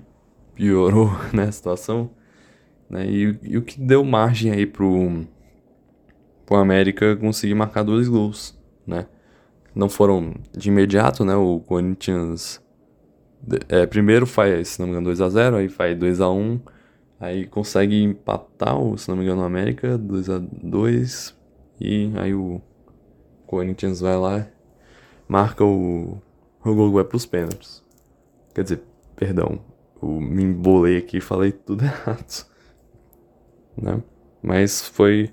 [0.56, 2.10] piorou né, a situação
[2.90, 5.26] né, e, e o que deu margem aí pro
[6.46, 9.08] pro América conseguir marcar dois gols né
[9.76, 11.36] não foram de imediato, né?
[11.36, 12.62] O Corinthians
[13.68, 16.62] é, primeiro faz, se não me engano, 2x0, aí faz 2x1,
[17.20, 21.34] aí consegue empatar, se não me engano, o América, 2x2,
[21.80, 22.62] e aí o
[23.46, 24.48] Corinthians vai lá,
[25.28, 26.22] marca o,
[26.64, 27.84] o gol vai pros pênaltis.
[28.54, 28.84] Quer dizer,
[29.16, 29.60] perdão,
[30.02, 32.46] eu me embolei aqui e falei tudo errado.
[33.76, 34.02] Né?
[34.42, 35.32] Mas foi,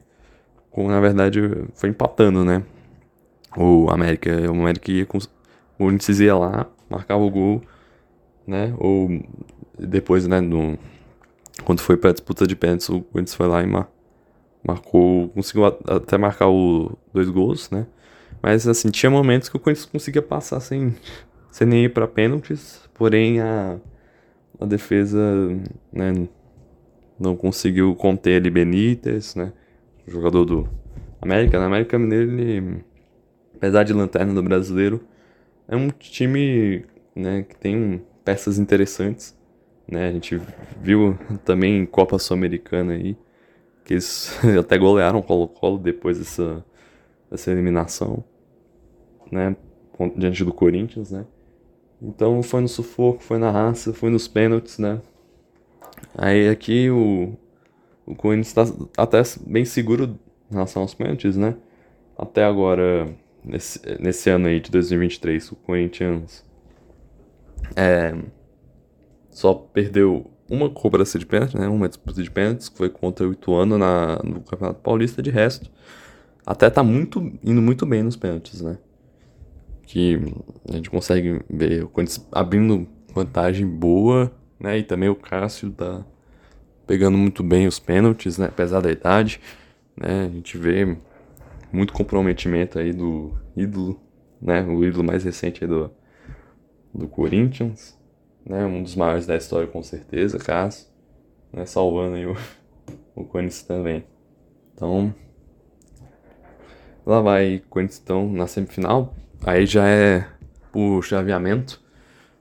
[0.77, 1.41] na verdade,
[1.75, 2.65] foi empatando, né?
[3.57, 5.23] O América, o América ia com, o
[5.79, 7.63] Corinthians ia lá, marcava o gol,
[8.47, 8.75] né?
[8.79, 9.09] Ou
[9.79, 10.79] depois, né, no,
[11.65, 13.91] quando foi pra disputa de pênaltis, o Corinthians foi lá e mar,
[14.67, 17.87] marcou, conseguiu até marcar o dois gols, né?
[18.43, 20.95] Mas assim, tinha momentos que o Corinthians conseguia passar sem,
[21.51, 23.79] sem nem ir para pênaltis, porém a,
[24.61, 25.19] a defesa,
[25.93, 26.13] né,
[27.19, 29.53] não conseguiu conter ali Benítez, né?
[30.07, 30.69] Jogador do
[31.21, 32.85] América, na América Mineiro ele
[33.61, 35.03] apesar de lanterna do brasileiro,
[35.69, 36.83] é um time
[37.15, 39.39] né, que tem peças interessantes.
[39.87, 40.09] Né?
[40.09, 40.41] A gente
[40.81, 43.19] viu também em Copa Sul-Americana aí,
[43.85, 46.65] que eles até golearam o Colo-Colo depois dessa,
[47.31, 48.25] dessa eliminação,
[49.31, 49.55] né?
[50.17, 51.27] Diante do Corinthians, né?
[52.01, 55.03] Então foi no sufoco, foi na raça, foi nos pênaltis, né?
[56.17, 57.35] Aí aqui o,
[58.07, 58.65] o Corinthians está
[58.97, 60.19] até bem seguro
[60.51, 61.55] em relação aos pênaltis, né?
[62.17, 66.45] Até agora nesse, nesse ano aí de 2023, o Corinthians
[67.77, 68.15] é,
[69.31, 71.69] só perdeu uma cobrança de pênalti, né?
[71.69, 75.23] Uma disputa de pênaltis, que foi contra o Ituano na, no Campeonato Paulista.
[75.23, 75.71] De resto,
[76.45, 78.77] até tá muito, indo muito bem nos pênaltis, né?
[79.85, 80.21] Que
[80.69, 84.79] a gente consegue ver o Corinthians abrindo vantagem boa, né?
[84.79, 86.05] E também o Cássio tá
[86.87, 88.47] pegando muito bem os pênaltis, né?
[88.47, 89.41] Apesar da idade,
[89.97, 90.27] né?
[90.27, 90.97] A gente vê
[91.73, 94.01] muito comprometimento aí do ídolo,
[94.41, 94.63] né?
[94.63, 95.91] O ídolo mais recente aí do,
[96.95, 97.99] do Corinthians,
[98.45, 98.65] né?
[98.65, 100.87] Um dos maiores da história com certeza, Cássio,
[101.53, 101.65] né?
[101.67, 102.37] Salvando aí o,
[103.15, 104.05] o Corinthians também.
[104.75, 105.15] Então,
[107.05, 109.15] lá vai Corinthians então na semifinal.
[109.45, 110.27] Aí já é
[110.75, 111.81] o chaveamento.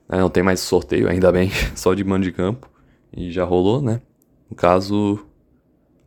[0.08, 0.18] Né?
[0.18, 2.68] Não tem mais sorteio, ainda bem, só de mando de campo.
[3.16, 4.00] E já rolou, né?
[4.48, 5.24] No caso,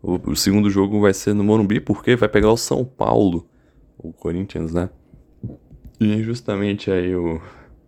[0.04, 3.48] o, o, segundo jogo vai ser no Morumbi, porque vai pegar o São Paulo,
[3.98, 4.90] o Corinthians, né?
[5.98, 7.42] E justamente aí o,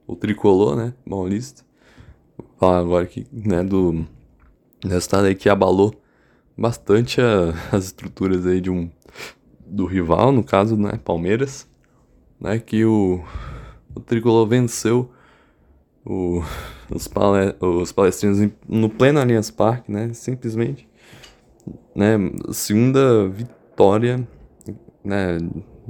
[0.07, 0.93] o tricolor, né?
[1.07, 1.63] Paulista.
[2.37, 3.61] Vou falar agora aqui, né?
[3.61, 4.07] Do
[4.81, 5.93] resultado aí que abalou
[6.57, 8.89] bastante a, as estruturas aí de um
[9.65, 10.97] do rival, no caso, né?
[11.03, 11.67] Palmeiras,
[12.39, 12.59] né?
[12.59, 13.21] Que o,
[13.93, 15.11] o tricolor venceu
[16.05, 16.41] o,
[16.89, 20.13] os, pale, os palestrinos no pleno Allianz Parque, né?
[20.13, 20.87] Simplesmente,
[21.95, 22.17] né?
[22.51, 24.27] Segunda vitória,
[25.03, 25.37] né?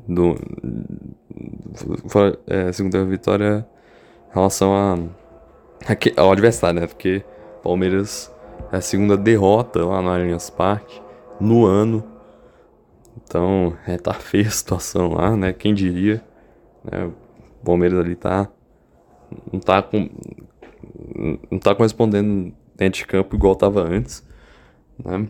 [0.07, 0.35] Do,
[2.47, 3.67] é, segunda vitória
[4.29, 4.93] em relação a,
[5.87, 6.87] a, ao adversário, né?
[6.87, 7.23] Porque
[7.63, 8.31] Palmeiras
[8.71, 11.01] é a segunda derrota lá no Allianz Parque
[11.39, 12.03] no ano.
[13.23, 15.51] Então, é, tá feia a situação lá, né?
[15.51, 16.23] Quem diria,
[16.83, 17.05] né?
[17.61, 18.49] O Palmeiras ali tá
[19.51, 20.07] não tá com
[21.49, 24.23] não tá correspondendo dentro de campo igual tava antes,
[25.03, 25.27] né?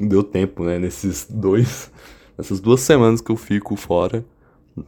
[0.00, 0.78] Deu tempo, né?
[0.78, 1.90] Nesses dois,
[2.36, 4.24] nessas duas semanas que eu fico fora,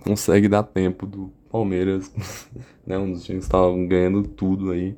[0.04, 2.12] consegue dar tempo do Palmeiras,
[2.86, 2.98] né?
[2.98, 4.96] Um dos times que estavam ganhando tudo aí,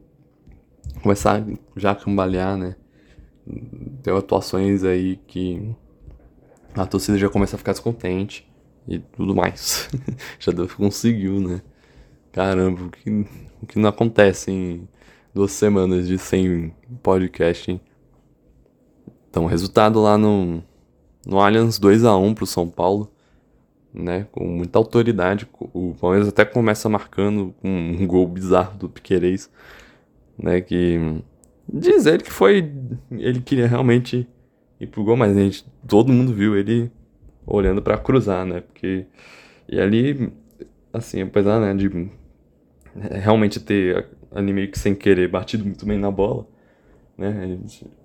[1.02, 1.44] começar
[1.76, 2.76] já a cambalear, né?
[4.02, 5.74] Tem atuações aí que
[6.74, 8.48] a torcida já começa a ficar descontente
[8.86, 9.88] e tudo mais.
[10.38, 11.62] já conseguiu, né?
[12.32, 13.26] Caramba, o que,
[13.60, 14.88] o que não acontece em
[15.34, 17.80] duas semanas de sem podcast, hein?
[19.30, 20.62] Então, resultado lá no,
[21.24, 23.10] no Allianz 2 a 1 pro São Paulo,
[23.94, 24.26] né?
[24.32, 25.48] Com muita autoridade.
[25.72, 29.48] O Palmeiras até começa marcando um gol bizarro do Piquerez,
[30.36, 30.60] né?
[30.60, 31.22] Que
[31.72, 32.72] diz ele que foi.
[33.12, 34.28] Ele queria realmente
[34.80, 36.90] ir pro gol, mas gente, todo mundo viu ele
[37.46, 38.60] olhando para cruzar, né?
[38.60, 39.06] Porque.
[39.68, 40.32] E ali,
[40.92, 42.10] assim, apesar né, de
[43.22, 46.46] realmente ter ali meio que sem querer batido muito bem na bola,
[47.20, 47.58] né?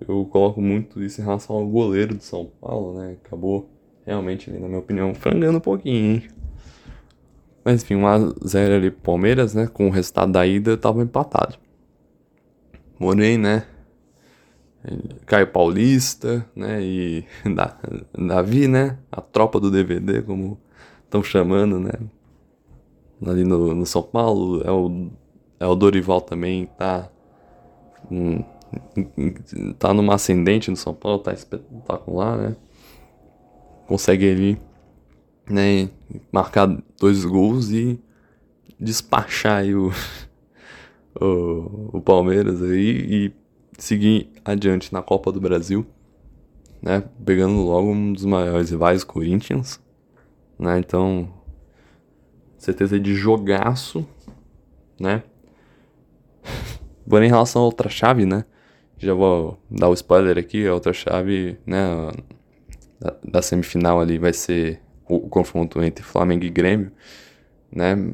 [0.06, 3.16] Eu coloco muito isso em relação ao goleiro do São Paulo, né?
[3.24, 3.68] Acabou
[4.04, 6.28] realmente, na minha opinião, frangando um pouquinho, hein?
[7.64, 9.66] Mas enfim, 1x0 ali Palmeiras, né?
[9.66, 11.56] Com o resultado da ida, tava empatado.
[12.98, 13.66] Porém, né?
[15.26, 16.80] Caio Paulista, né?
[16.82, 17.24] E
[18.16, 18.98] Davi, né?
[19.10, 20.60] A tropa do DVD, como
[21.04, 21.92] estão chamando, né?
[23.24, 24.62] ali no, no São Paulo.
[24.62, 25.10] É o,
[25.58, 27.08] é o Dorival também, tá.
[28.10, 28.44] Hum,
[29.78, 32.56] tá numa ascendente no São Paulo, tá espetacular, né?
[33.86, 34.60] Consegue ali,
[35.48, 35.88] né,
[36.32, 36.66] marcar
[36.98, 38.00] dois gols e
[38.78, 39.90] despachar aí o,
[41.20, 43.32] o, o Palmeiras aí e
[43.78, 45.86] seguir adiante na Copa do Brasil,
[46.82, 47.04] né?
[47.24, 49.80] Pegando logo um dos maiores rivais, Corinthians,
[50.58, 50.78] né?
[50.78, 51.28] Então,
[52.58, 54.06] certeza de jogaço,
[54.98, 55.22] né?
[57.08, 58.44] Porém, em relação à outra chave, né?
[58.98, 62.10] Já vou dar o spoiler aqui, a outra chave, né?
[63.22, 66.90] Da, semifinal ali vai ser o, confronto entre Flamengo e Grêmio,
[67.70, 68.12] né?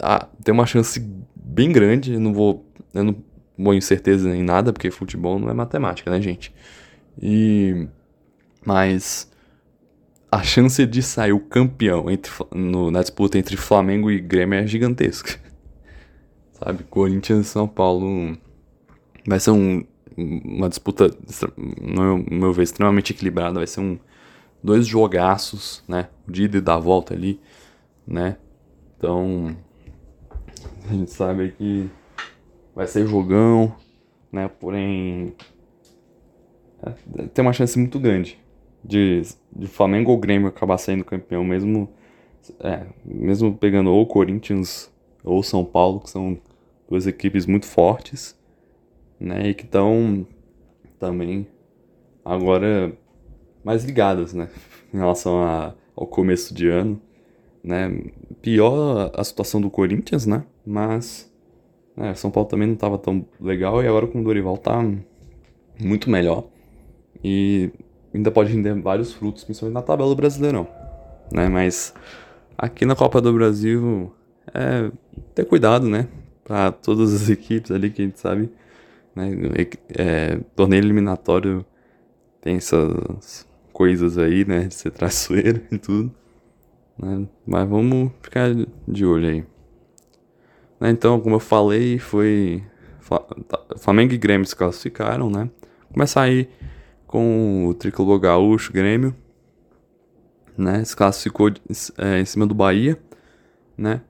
[0.00, 1.00] Ah, tem uma chance
[1.34, 3.16] bem grande, não vou, eu não
[3.56, 6.54] ponho certeza em nada, porque futebol não é matemática, né, gente?
[7.20, 7.88] E
[8.64, 9.30] mas
[10.30, 14.66] a chance de sair o campeão entre, no, na disputa entre Flamengo e Grêmio é
[14.66, 15.40] gigantesca.
[16.52, 16.84] Sabe?
[16.84, 18.36] Corinthians e São Paulo
[19.30, 19.84] vai ser um,
[20.16, 21.08] uma disputa,
[21.80, 23.60] no meu, ver, extremamente equilibrada.
[23.60, 23.96] Vai ser um
[24.60, 26.08] dois jogaços, né?
[26.26, 27.40] De ida e da volta ali,
[28.04, 28.36] né?
[28.98, 29.56] Então,
[30.88, 31.88] a gente sabe que
[32.74, 33.72] vai ser jogão,
[34.32, 34.48] né?
[34.48, 35.32] Porém,
[36.82, 38.36] é, tem uma chance muito grande
[38.84, 39.22] de,
[39.54, 41.88] de Flamengo ou Grêmio acabar saindo campeão, mesmo,
[42.58, 46.36] é, mesmo pegando ou Corinthians ou São Paulo, que são
[46.88, 48.39] duas equipes muito fortes,
[49.20, 50.26] né, e que estão
[50.98, 51.46] também
[52.24, 52.92] agora
[53.62, 54.48] mais ligadas, né,
[54.92, 57.00] em relação a, ao começo de ano,
[57.62, 58.04] né,
[58.40, 61.28] pior a situação do Corinthians, né, mas
[61.96, 64.80] É, São Paulo também não estava tão legal e agora com o Dorival tá
[65.78, 66.44] muito melhor.
[67.22, 67.70] E
[68.14, 70.66] ainda pode render vários frutos, principalmente na tabela do Brasileirão.
[71.30, 71.48] Né?
[71.48, 71.92] Mas
[72.56, 74.10] aqui na Copa do Brasil
[74.54, 74.90] é
[75.34, 76.08] ter cuidado, né?
[76.42, 78.48] Para todas as equipes ali que a gente sabe.
[79.28, 79.66] Né?
[79.96, 81.64] É, torneio eliminatório
[82.40, 84.64] tem essas coisas aí, né?
[84.64, 86.14] De ser traiçoeiro e tudo.
[86.98, 87.26] Né?
[87.46, 88.50] Mas vamos ficar
[88.86, 89.44] de olho aí.
[90.80, 90.90] Né?
[90.90, 92.62] Então, como eu falei, foi.
[93.48, 95.50] Tá, Flamengo e Grêmio se classificaram, né?
[95.92, 96.48] Começar aí
[97.06, 99.14] com o tricolor gaúcho, Grêmio,
[100.56, 100.84] né?
[100.84, 101.50] Se classificou
[101.98, 102.96] é, em cima do Bahia,
[103.76, 104.02] né?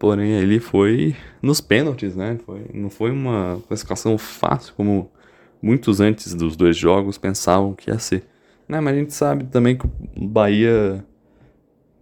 [0.00, 2.38] Porém, ele foi nos pênaltis, né?
[2.46, 5.10] Foi, não foi uma classificação fácil como
[5.60, 8.24] muitos antes dos dois jogos pensavam que ia ser.
[8.66, 8.80] Né?
[8.80, 11.04] Mas a gente sabe também que o Bahia,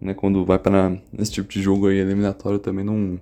[0.00, 3.20] né, quando vai para esse tipo de jogo aí eliminatório, também não,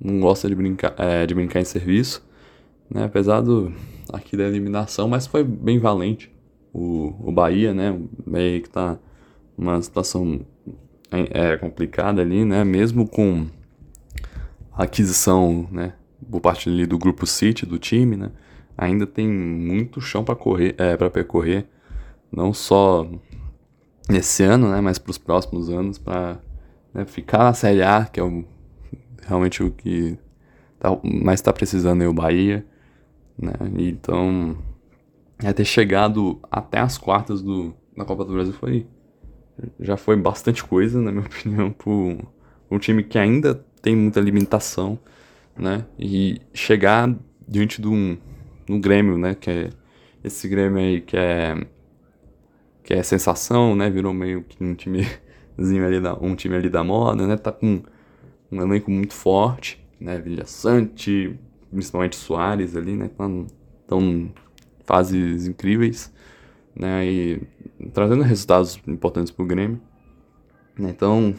[0.00, 2.24] não gosta de brincar, é, de brincar em serviço.
[2.88, 3.02] Né?
[3.02, 3.72] Apesar do
[4.12, 6.32] aqui da eliminação, mas foi bem valente
[6.72, 7.90] o, o Bahia, né?
[7.90, 8.96] O Bahia que tá
[9.56, 10.46] numa situação
[11.10, 12.62] é, complicada ali, né?
[12.62, 13.48] Mesmo com
[14.84, 15.94] aquisição, né?
[16.30, 18.30] Por parte ali do grupo City, do time, né?
[18.76, 21.66] Ainda tem muito chão para correr, é, para percorrer,
[22.30, 23.08] não só
[24.08, 24.80] nesse ano, né?
[24.80, 26.38] Mas para os próximos anos, para
[26.94, 28.44] né, ficar na Série A, que é o,
[29.26, 30.16] realmente o que
[30.78, 32.64] tá, mais está precisando é o Bahia
[33.38, 33.52] né?
[33.76, 34.58] Então,
[35.38, 38.86] é ter chegado até as quartas do, da Copa do Brasil foi
[39.80, 44.98] já foi bastante coisa, na minha opinião, para um time que ainda tem muita limitação,
[45.56, 45.84] né?
[45.98, 47.14] E chegar
[47.46, 48.16] diante de um,
[48.68, 49.34] um Grêmio, né?
[49.34, 49.70] Que é
[50.22, 51.66] esse Grêmio aí que é
[52.82, 53.90] que é sensação, né?
[53.90, 57.36] Virou meio que um timezinho ali da, um time ali da moda, né?
[57.36, 57.82] Tá com
[58.50, 60.18] um elenco muito forte, né?
[60.18, 61.38] Vilha Sante,
[61.70, 63.10] principalmente Soares ali, né?
[63.82, 64.32] Estão
[64.84, 66.10] fases incríveis,
[66.74, 67.06] né?
[67.06, 67.42] E
[67.92, 69.80] trazendo resultados importantes pro Grêmio.
[70.78, 70.90] Né?
[70.90, 71.34] Então,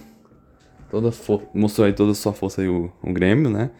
[0.90, 1.12] toda
[1.54, 3.72] mostrou aí toda a sua força aí o, o Grêmio, né?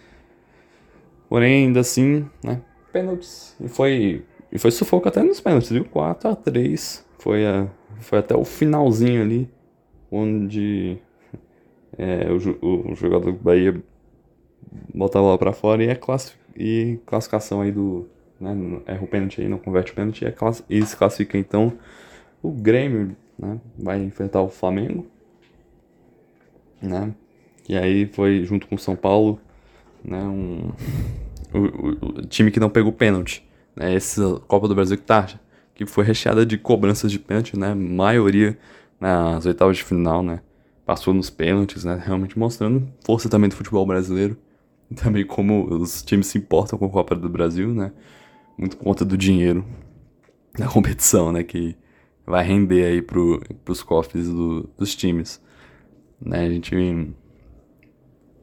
[1.28, 2.62] Porém, ainda assim, né?
[2.92, 3.56] Pênaltis.
[3.62, 5.86] E foi, e foi sufoco até nos pênaltis, viu?
[5.86, 7.68] 4 a 3 foi, a,
[8.00, 9.50] foi até o finalzinho ali,
[10.12, 10.98] onde
[11.98, 13.82] é, o, o jogador do Bahia
[14.94, 16.00] bota a bola pra fora e é
[16.56, 18.08] e classificação aí do.
[18.40, 21.74] Né, erra o pênalti aí, não converte o pênalti e, class, e se classifica então
[22.42, 23.60] o Grêmio, né?
[23.78, 25.06] Vai enfrentar o Flamengo,
[26.82, 27.14] né?
[27.68, 29.40] E aí foi junto com o São Paulo,
[30.04, 30.22] né?
[30.24, 30.72] Um,
[31.54, 33.94] o, o, o time que não pegou pênalti, né?
[33.94, 35.28] Essa Copa do Brasil que tá,
[35.76, 37.74] que foi recheada de cobranças de pênalti, né?
[37.74, 38.58] Maioria
[39.00, 40.42] nas oitavas de final, né?
[40.86, 42.02] Passou nos pênaltis, né?
[42.04, 44.38] Realmente mostrando força também do futebol brasileiro
[44.96, 47.92] também como os times se importam com a Copa do Brasil, né?
[48.58, 49.64] Muito por conta do dinheiro
[50.58, 51.44] da competição, né?
[51.44, 51.76] Que
[52.26, 55.42] vai render aí pro, pros cofres do, dos times.
[56.22, 56.46] Né?
[56.46, 56.76] A gente...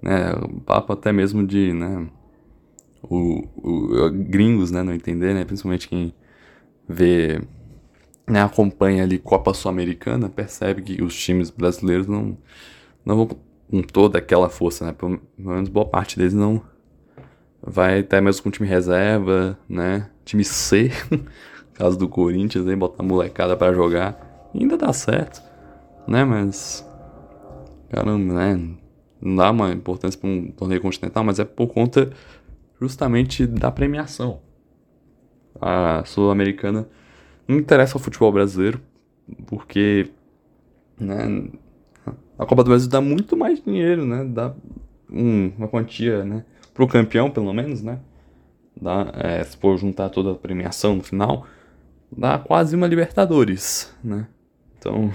[0.02, 0.32] Né,
[0.64, 2.08] papo até mesmo de, né?
[3.02, 4.82] O, o, gringos, né?
[4.82, 5.44] Não entender, né?
[5.44, 6.14] Principalmente quem
[6.88, 7.40] vê...
[8.28, 12.36] Né, acompanha ali Copa Sul-Americana, percebe que os times brasileiros não,
[13.04, 13.28] não vão
[13.70, 14.92] com toda aquela força, né?
[14.92, 16.62] Pelo menos boa parte deles não
[17.66, 20.08] vai até mesmo com time reserva, né?
[20.24, 20.90] Time C,
[21.74, 25.42] caso do Corinthians, aí botar molecada para jogar, ainda dá certo,
[26.06, 26.24] né?
[26.24, 26.85] Mas
[27.90, 28.76] caramba, né?
[29.20, 32.12] Não dá uma importância para um torneio continental, mas é por conta
[32.80, 34.40] justamente da premiação.
[35.60, 36.88] A Sul-Americana
[37.48, 38.80] não interessa ao futebol brasileiro,
[39.46, 40.10] porque
[40.98, 41.48] né,
[42.38, 44.24] a Copa do Brasil dá muito mais dinheiro, né?
[44.24, 44.54] Dá
[45.10, 46.44] um, uma quantia, né?
[46.74, 48.00] Pro campeão, pelo menos, né?
[48.80, 51.46] Dá, é, se for juntar toda a premiação no final,
[52.12, 54.28] dá quase uma Libertadores, né?
[54.78, 55.10] Então,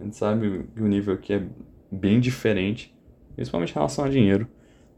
[0.00, 1.46] a gente sabe que o nível aqui é
[1.90, 2.94] bem diferente,
[3.34, 4.46] principalmente em relação a dinheiro,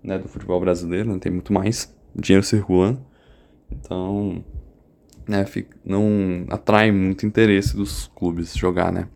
[0.02, 0.18] né?
[0.18, 1.18] Do futebol brasileiro, né?
[1.18, 3.00] Tem muito mais dinheiro circulando.
[3.70, 4.44] Então,
[5.26, 5.44] né?
[5.46, 9.08] Fica, não atrai muito interesse dos clubes jogar, né?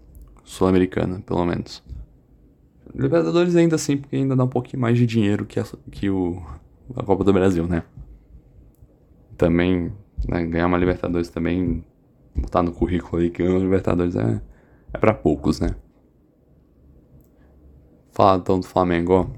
[0.45, 1.83] Sul-Americana, pelo menos.
[2.95, 6.43] Libertadores ainda assim, porque ainda dá um pouquinho mais de dinheiro que, a, que o,
[6.95, 7.83] a Copa do Brasil, né?
[9.37, 9.93] Também,
[10.27, 11.85] né, ganhar uma Libertadores também,
[12.35, 14.41] botar no currículo aí que ganhar uma Libertadores é,
[14.95, 15.75] é pra poucos, né?
[18.17, 19.31] Falar então do Flamengo,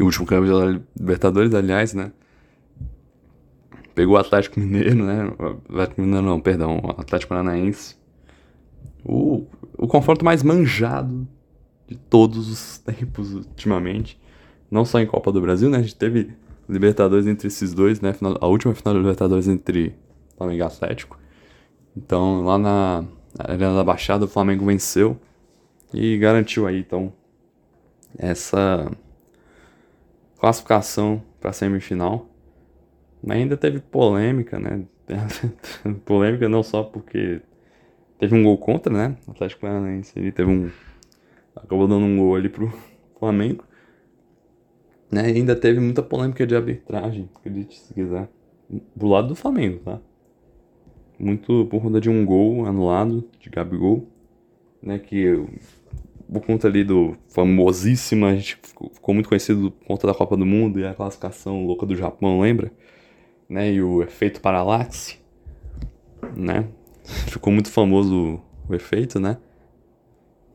[0.00, 2.10] o último campeão da Libertadores, aliás, né?
[3.94, 5.32] Pegou o Atlético Mineiro, né?
[5.68, 7.94] Atlético Mineiro não, perdão, o Atlético Paranaense.
[9.04, 9.46] O,
[9.78, 11.28] o confronto mais manjado
[11.86, 14.20] de todos os tempos ultimamente.
[14.68, 15.78] Não só em Copa do Brasil, né?
[15.78, 16.32] A gente teve
[16.68, 18.16] Libertadores entre esses dois, né?
[18.40, 19.94] A última final da Libertadores entre
[20.36, 21.16] Flamengo e Atlético.
[21.96, 23.04] Então, lá na
[23.38, 25.16] Arena da Baixada, o Flamengo venceu
[25.94, 27.12] e garantiu aí, então,
[28.18, 28.90] essa
[30.38, 32.26] classificação para semifinal.
[33.22, 34.84] Mas ainda teve polêmica, né?
[36.04, 37.40] polêmica não só porque
[38.18, 39.16] teve um gol contra, né?
[39.26, 40.70] O Atlético Paranaense ele teve um
[41.54, 42.72] acabou dando um gol ali pro
[43.18, 43.64] Flamengo.
[45.10, 45.30] Né?
[45.30, 48.28] E ainda teve muita polêmica de arbitragem, acredite se quiser.
[48.94, 50.00] Do lado do Flamengo, tá?
[51.18, 54.06] Muito por conta de um gol anulado de Gabigol,
[54.80, 54.98] né?
[54.98, 55.44] Que
[56.32, 60.36] por conta ali do famosíssimo, a gente ficou, ficou muito conhecido por conta da Copa
[60.36, 62.72] do Mundo e a classificação louca do Japão, lembra?
[63.48, 63.72] Né?
[63.72, 65.18] E o efeito paralaxe,
[66.36, 66.68] né?
[67.26, 69.38] Ficou muito famoso o efeito, né?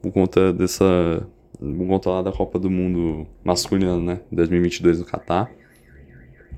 [0.01, 1.27] Por conta dessa
[1.59, 4.21] por conta lá da Copa do Mundo masculina, né?
[4.31, 5.51] 2022 no Catar.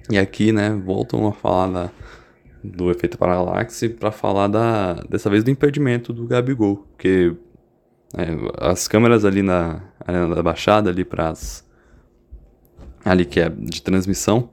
[0.09, 1.91] E aqui, né, voltam a falar da,
[2.63, 7.35] do efeito paralaxe para falar da dessa vez do impedimento do Gabigol, porque
[8.57, 11.33] as câmeras ali na arena da Baixada ali para
[13.03, 14.49] ali que é de transmissão,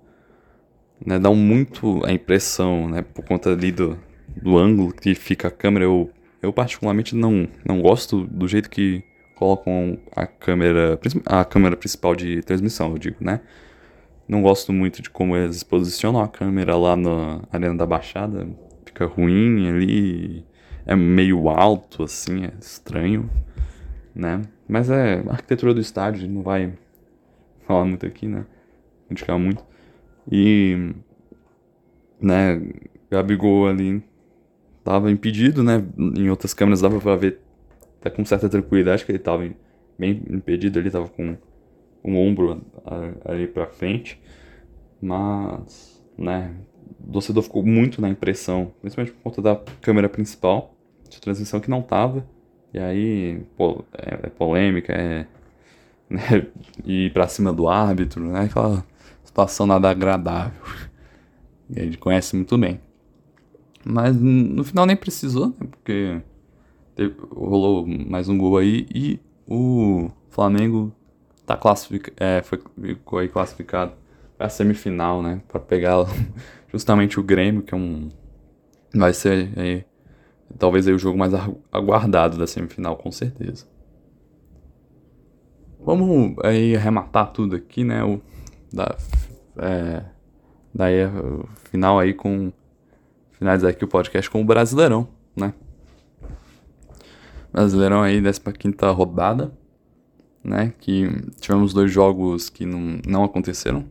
[1.05, 3.99] né, dão muito a impressão, né, por conta ali do,
[4.37, 6.11] do ângulo que fica a câmera, eu,
[6.43, 9.03] eu particularmente não, não gosto do jeito que
[9.35, 13.41] colocam a câmera, a câmera principal de transmissão, eu digo, né?
[14.27, 18.49] Não gosto muito de como eles posicionam a câmera lá na Arena da Baixada.
[18.87, 20.47] Fica ruim ali,
[20.87, 23.31] é meio alto, assim, é estranho,
[24.15, 24.43] né?
[24.69, 26.73] Mas é a arquitetura do estádio, não vai
[27.67, 28.47] falar muito aqui, né?
[29.11, 29.65] Indicar muito.
[30.31, 30.95] E,
[32.21, 32.61] né,
[33.11, 34.03] Gabigol ali
[34.83, 35.85] tava impedido, né?
[35.99, 37.41] Em outras câmeras dava pra ver
[38.01, 39.51] até com certa tranquilidade que ele tava
[39.99, 41.37] bem impedido, ele tava com
[42.05, 42.63] um ombro
[43.25, 44.21] ali pra frente.
[45.01, 46.55] Mas, né,
[47.07, 50.74] o torcedor ficou muito na impressão, principalmente por conta da câmera principal
[51.09, 52.27] de transmissão que não tava.
[52.73, 55.27] E aí, pô, é, é polêmica, é.
[56.07, 56.47] Né,
[56.85, 58.43] ir pra cima do árbitro, né?
[58.43, 58.85] Aquela
[59.25, 60.61] situação nada agradável.
[61.71, 62.79] E a gente conhece muito bem.
[63.85, 65.55] Mas no final nem precisou, né?
[65.71, 66.21] Porque
[66.95, 70.93] teve, rolou mais um gol aí e o Flamengo
[71.47, 73.93] tá classific, é, foi, ficou aí classificado
[74.37, 75.43] pra semifinal, né?
[75.49, 76.07] Pra pegar
[76.73, 78.11] justamente o Grêmio, que é um.
[78.95, 79.85] Vai ser aí,
[80.59, 81.33] talvez aí o jogo mais
[81.73, 83.67] aguardado da semifinal, com certeza.
[85.81, 88.03] Vamos aí arrematar tudo aqui, né?
[88.03, 88.21] O,
[88.73, 88.97] da,
[89.59, 90.03] é,
[90.75, 91.01] daí,
[91.71, 92.53] final aí com.
[93.33, 95.53] Finalizar aqui o podcast com o Brasileirão, né?
[97.53, 98.41] Brasileirão aí, 15
[98.95, 99.53] rodada,
[100.43, 100.73] né?
[100.79, 101.09] Que
[101.41, 103.85] tivemos dois jogos que não, não aconteceram.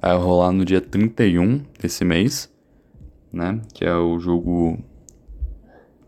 [0.00, 2.52] Vai rolar no dia 31 desse mês,
[3.32, 3.60] né?
[3.74, 4.78] Que é o jogo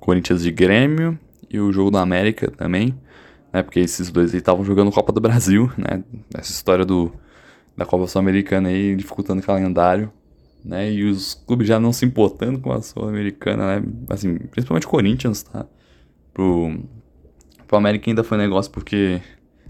[0.05, 2.95] Corinthians de Grêmio e o jogo da América também,
[3.53, 3.63] né?
[3.63, 6.05] Porque esses dois aí estavam jogando Copa do Brasil, né?
[6.35, 7.13] Essa história do,
[7.77, 10.13] da Copa Sul-Americana aí dificultando o calendário,
[10.65, 10.93] né?
[10.93, 13.87] E os clubes já não se importando com a Sul-Americana, né?
[14.11, 15.67] Assim, principalmente o Corinthians, tá?
[16.35, 16.77] pro,
[17.67, 19.23] pro América ainda foi negócio porque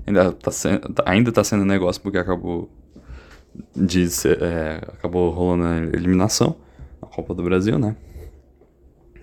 [0.06, 2.68] ainda tá, sendo, ainda tá sendo negócio porque acabou
[3.76, 6.56] de ser, é, acabou rolando a eliminação
[7.00, 7.94] a Copa do Brasil, né?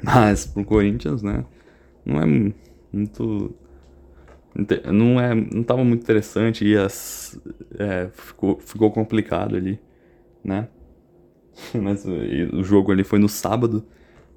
[0.04, 1.46] Mas pro Corinthians, né?
[2.06, 2.54] Não é
[2.92, 3.56] muito
[4.92, 7.40] não é não tava muito interessante e as,
[7.78, 9.80] é, ficou, ficou complicado ali,
[10.44, 10.68] né?
[11.74, 13.86] Mas o jogo ali foi no sábado,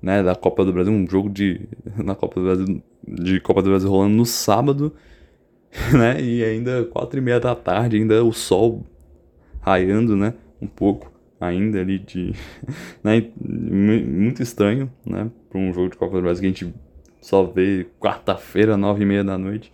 [0.00, 3.70] né, da Copa do Brasil, um jogo de na Copa do Brasil de Copa do
[3.70, 4.94] Brasil rolando no sábado,
[5.92, 6.20] né?
[6.20, 8.84] E ainda quatro e meia da tarde, ainda o sol
[9.60, 10.34] raiando, né?
[10.60, 11.13] Um pouco
[11.47, 12.32] ainda ali de,
[13.03, 13.30] né?
[13.40, 15.30] Muito estranho, né?
[15.49, 16.74] Para um jogo de Copa do Brasil que a gente
[17.20, 19.72] só vê quarta-feira, nove e meia da noite,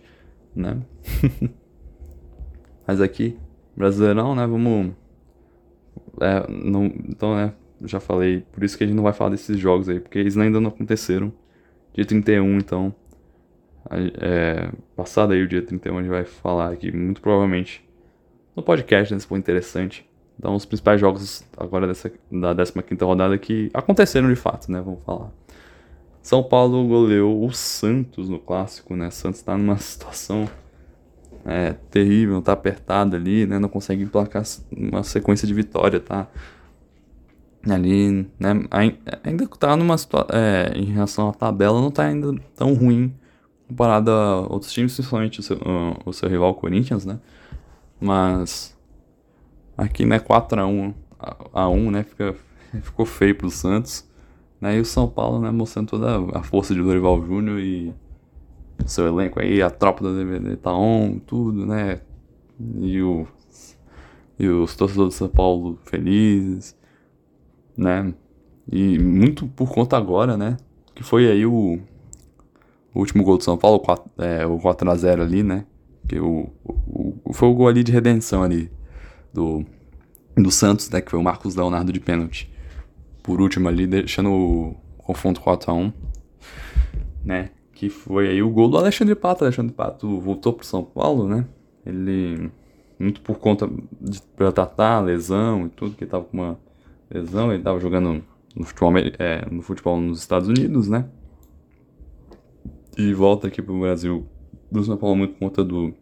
[0.55, 0.81] né?
[2.87, 3.37] Mas aqui,
[3.75, 4.45] Brasileirão, né?
[4.47, 4.93] Vamos,
[6.19, 7.53] é, não, então, né?
[7.87, 10.37] já falei, por isso que a gente não vai falar desses jogos aí, porque eles
[10.37, 11.31] ainda não aconteceram.
[11.93, 12.93] Dia 31, então.
[14.19, 17.83] É, passado aí o dia 31, a gente vai falar aqui, muito provavelmente,
[18.55, 20.07] no podcast, né, se for interessante.
[20.41, 24.81] Então, os principais jogos agora dessa, da 15 rodada que aconteceram de fato, né?
[24.81, 25.29] Vamos falar.
[26.19, 29.11] São Paulo goleou o Santos no clássico, né?
[29.11, 30.49] Santos tá numa situação
[31.45, 33.59] é, terrível, tá apertado ali, né?
[33.59, 34.43] Não consegue emplacar
[34.75, 36.27] uma sequência de vitória, tá?
[37.69, 38.53] ali, né,
[39.23, 43.13] ainda tá numa situação, é, em relação à tabela, não tá ainda tão ruim
[43.67, 45.59] comparado a outros times, principalmente o seu,
[46.03, 47.19] o seu rival Corinthians, né,
[47.99, 48.75] mas
[49.77, 50.93] aqui, né, 4x1
[51.53, 52.03] a 1, né?
[52.03, 52.35] Fica,
[52.81, 54.09] ficou feio pro Santos.
[54.59, 54.77] Né?
[54.77, 57.93] E o São Paulo, né, mostrando toda a força de Dorival Júnior e
[58.85, 62.01] seu elenco aí, a tropa da DVD tá on, tudo, né?
[62.79, 63.27] E, o,
[64.39, 66.75] e os torcedores do São Paulo felizes,
[67.77, 68.13] né?
[68.71, 70.57] E muito por conta agora, né?
[70.95, 71.79] Que foi aí o,
[72.93, 75.65] o último gol do São Paulo, 4, é, o 4x0 ali, né?
[76.07, 78.71] Que o, o, foi o gol ali de redenção ali
[79.33, 79.65] do,
[80.35, 81.01] do Santos, né?
[81.01, 82.51] Que foi o Marcos Leonardo de pênalti.
[83.23, 85.93] Por último ali, deixando o confronto 4x1,
[87.23, 87.51] né?
[87.73, 89.43] Que foi aí o gol do Alexandre Pato.
[89.43, 91.45] Alexandre Pato voltou pro São Paulo, né?
[91.85, 92.51] Ele,
[92.99, 93.69] muito por conta
[93.99, 96.59] de tratar lesão e tudo, que ele tava com uma
[97.09, 98.23] lesão, ele tava jogando
[98.55, 101.05] no futebol, é, no futebol nos Estados Unidos, né?
[102.97, 104.25] E volta aqui pro Brasil
[104.71, 105.93] do São Paulo muito por conta do,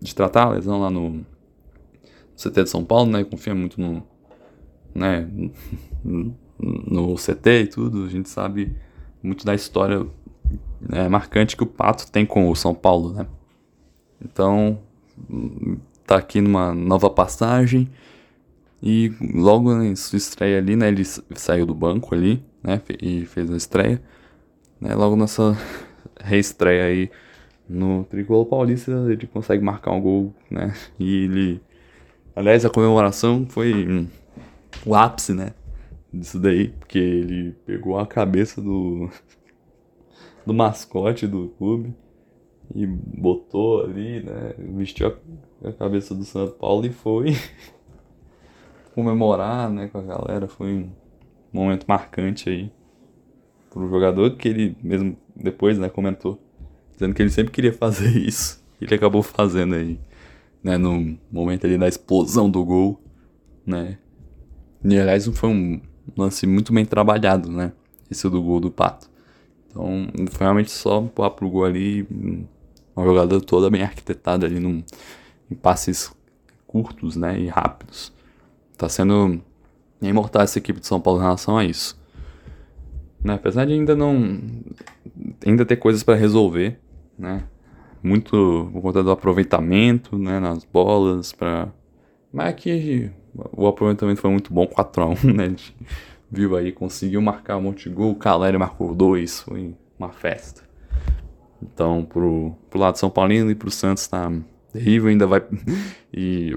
[0.00, 1.24] de tratar a lesão lá no,
[2.40, 3.24] CT de São Paulo, né?
[3.24, 4.02] Confia muito no,
[4.94, 5.28] né,
[6.58, 8.04] no CT e tudo.
[8.04, 8.74] A gente sabe
[9.22, 10.06] muito da história
[10.80, 13.26] né, marcante que o Pato tem com o São Paulo, né?
[14.22, 14.80] Então,
[16.06, 17.88] tá aqui numa nova passagem.
[18.82, 20.88] E logo em sua estreia ali, né?
[20.88, 22.80] Ele saiu do banco ali, né?
[23.00, 24.02] E fez a estreia.
[24.80, 25.56] Né, logo nessa
[26.18, 27.10] reestreia aí
[27.68, 30.74] no Tricolor Paulista, ele consegue marcar um gol, né?
[30.98, 31.60] E ele.
[32.40, 34.08] Aliás, a comemoração foi
[34.86, 35.52] o ápice, né?
[36.10, 39.10] Disso daí, porque ele pegou a cabeça do.
[40.46, 41.94] do mascote do clube
[42.74, 44.54] e botou ali, né?
[44.56, 45.08] Vestiu
[45.62, 47.36] a, a cabeça do São Paulo e foi
[48.94, 49.88] comemorar, né?
[49.88, 50.48] Com a galera.
[50.48, 50.90] Foi um
[51.52, 52.72] momento marcante aí
[53.68, 55.90] pro jogador que ele mesmo depois, né?
[55.90, 56.40] Comentou
[56.94, 58.64] dizendo que ele sempre queria fazer isso.
[58.80, 60.00] Ele acabou fazendo aí,
[60.62, 63.00] né, no momento ali da explosão do gol,
[63.64, 63.98] né.
[64.84, 65.80] E aliás, foi um
[66.16, 67.72] lance muito bem trabalhado, né,
[68.10, 69.08] esse do gol do Pato.
[69.68, 72.06] Então, foi realmente só empurrar pro gol ali,
[72.96, 74.82] uma jogada toda bem arquitetada ali num,
[75.50, 76.12] em passes
[76.66, 78.12] curtos, né, e rápidos.
[78.76, 79.40] Tá sendo
[80.00, 81.98] imortal essa equipe de São Paulo em relação a isso.
[83.22, 84.40] Né, apesar de ainda não
[85.46, 86.78] ainda ter coisas para resolver,
[87.18, 87.44] né?
[88.02, 91.68] Muito por conta do aproveitamento, né, nas bolas, para
[92.32, 93.10] mas aqui
[93.52, 95.44] o aproveitamento foi muito bom, 4 a 1, né?
[95.44, 95.74] A gente
[96.30, 100.62] viu aí, conseguiu marcar um monte de gol, o Caleri marcou dois, foi uma festa.
[101.62, 104.32] Então, pro, pro lado de São Paulino e pro Santos tá
[104.72, 105.42] terrível, ainda vai
[106.14, 106.56] e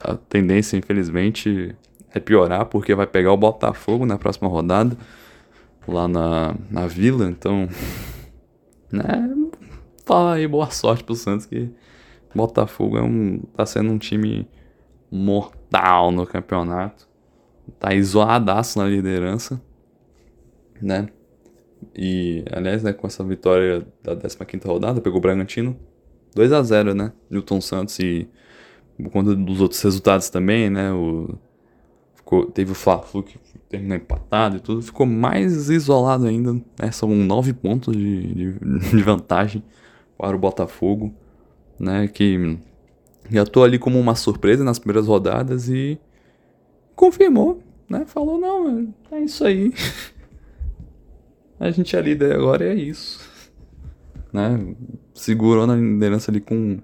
[0.00, 1.74] a tendência, infelizmente,
[2.12, 4.96] é piorar, porque vai pegar o Botafogo na próxima rodada,
[5.86, 7.68] lá na, na Vila, então,
[8.90, 9.34] né,
[10.04, 11.70] fala aí boa sorte pro Santos que
[12.34, 14.48] Botafogo é um, tá sendo um time
[15.10, 17.08] mortal no campeonato.
[17.78, 19.62] Tá isoladaço na liderança,
[20.82, 21.08] né?
[21.94, 25.76] E, aliás, né, com essa vitória da 15 rodada, pegou o Bragantino
[26.34, 27.12] 2 a 0 né?
[27.30, 28.28] Newton Santos e
[29.02, 30.92] por conta dos outros resultados também, né?
[30.92, 31.38] O,
[32.14, 33.38] ficou, teve o Fla-Flu que
[33.68, 36.90] terminou empatado e tudo, ficou mais isolado ainda, né?
[36.90, 38.52] São nove pontos de, de,
[38.90, 39.62] de vantagem
[40.16, 41.12] para o Botafogo,
[41.78, 42.08] né?
[42.08, 42.58] Que
[43.30, 45.98] já tô ali como uma surpresa nas primeiras rodadas e
[46.94, 48.04] confirmou, né?
[48.06, 49.72] Falou, não, é isso aí.
[51.58, 53.20] A gente é líder agora e é isso.
[54.32, 54.74] Né?
[55.14, 56.78] Segurou na liderança ali com,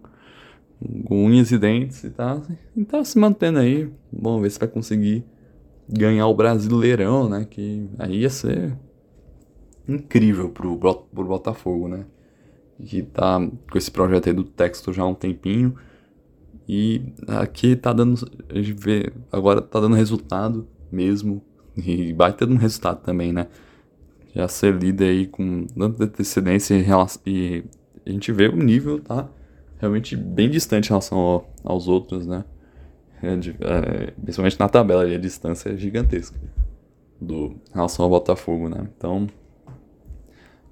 [1.04, 2.40] com unhas e dentes e tá,
[2.76, 3.90] e tá se mantendo aí.
[4.12, 5.24] Vamos ver se vai conseguir
[5.88, 7.46] ganhar o Brasileirão, né?
[7.50, 8.72] Que aí ia ser
[9.88, 12.06] incrível pro, pro Botafogo, né?
[12.84, 13.38] Que tá
[13.70, 15.74] com esse projeto aí do texto já há um tempinho.
[16.68, 18.28] E aqui tá dando.
[18.48, 21.42] A gente vê, agora tá dando resultado mesmo.
[21.76, 23.46] E vai ter um resultado também, né?
[24.34, 27.64] Já ser líder aí com tanta antecedência relação, e
[28.04, 29.28] a gente vê o nível tá
[29.78, 32.44] realmente bem distante em relação ao, aos outros, né?
[33.22, 36.38] É, é, principalmente na tabela, a distância é gigantesca
[37.20, 38.88] do, em relação ao Botafogo, né?
[38.96, 39.26] Então,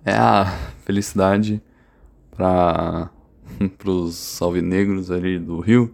[0.05, 0.47] é a
[0.85, 1.63] felicidade
[2.39, 3.11] para
[3.85, 5.93] os alvinegros ali do Rio.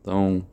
[0.00, 0.44] Então,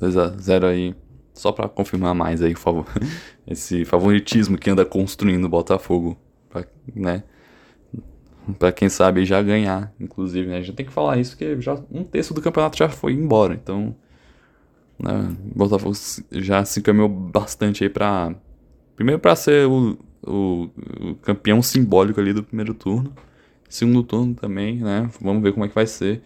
[0.00, 0.94] 2 a 0 aí,
[1.32, 2.84] só para confirmar mais aí, favor,
[3.46, 7.22] esse favoritismo que anda construindo o Botafogo, pra, né?
[8.58, 10.62] Para quem sabe já ganhar, inclusive, né?
[10.62, 13.94] Já tem que falar isso porque já um terço do campeonato já foi embora, então,
[14.98, 15.36] né?
[15.54, 15.94] O Botafogo
[16.32, 18.34] já se encaminhou bastante aí para
[18.96, 19.96] primeiro para ser o,
[20.26, 20.70] o,
[21.00, 23.14] o campeão simbólico ali do primeiro turno
[23.70, 25.08] segundo turno também, né?
[25.20, 26.20] Vamos ver como é que vai ser.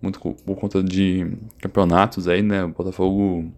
[0.00, 2.64] Muito por conta de campeonatos aí, né?
[2.64, 3.52] O Botafogo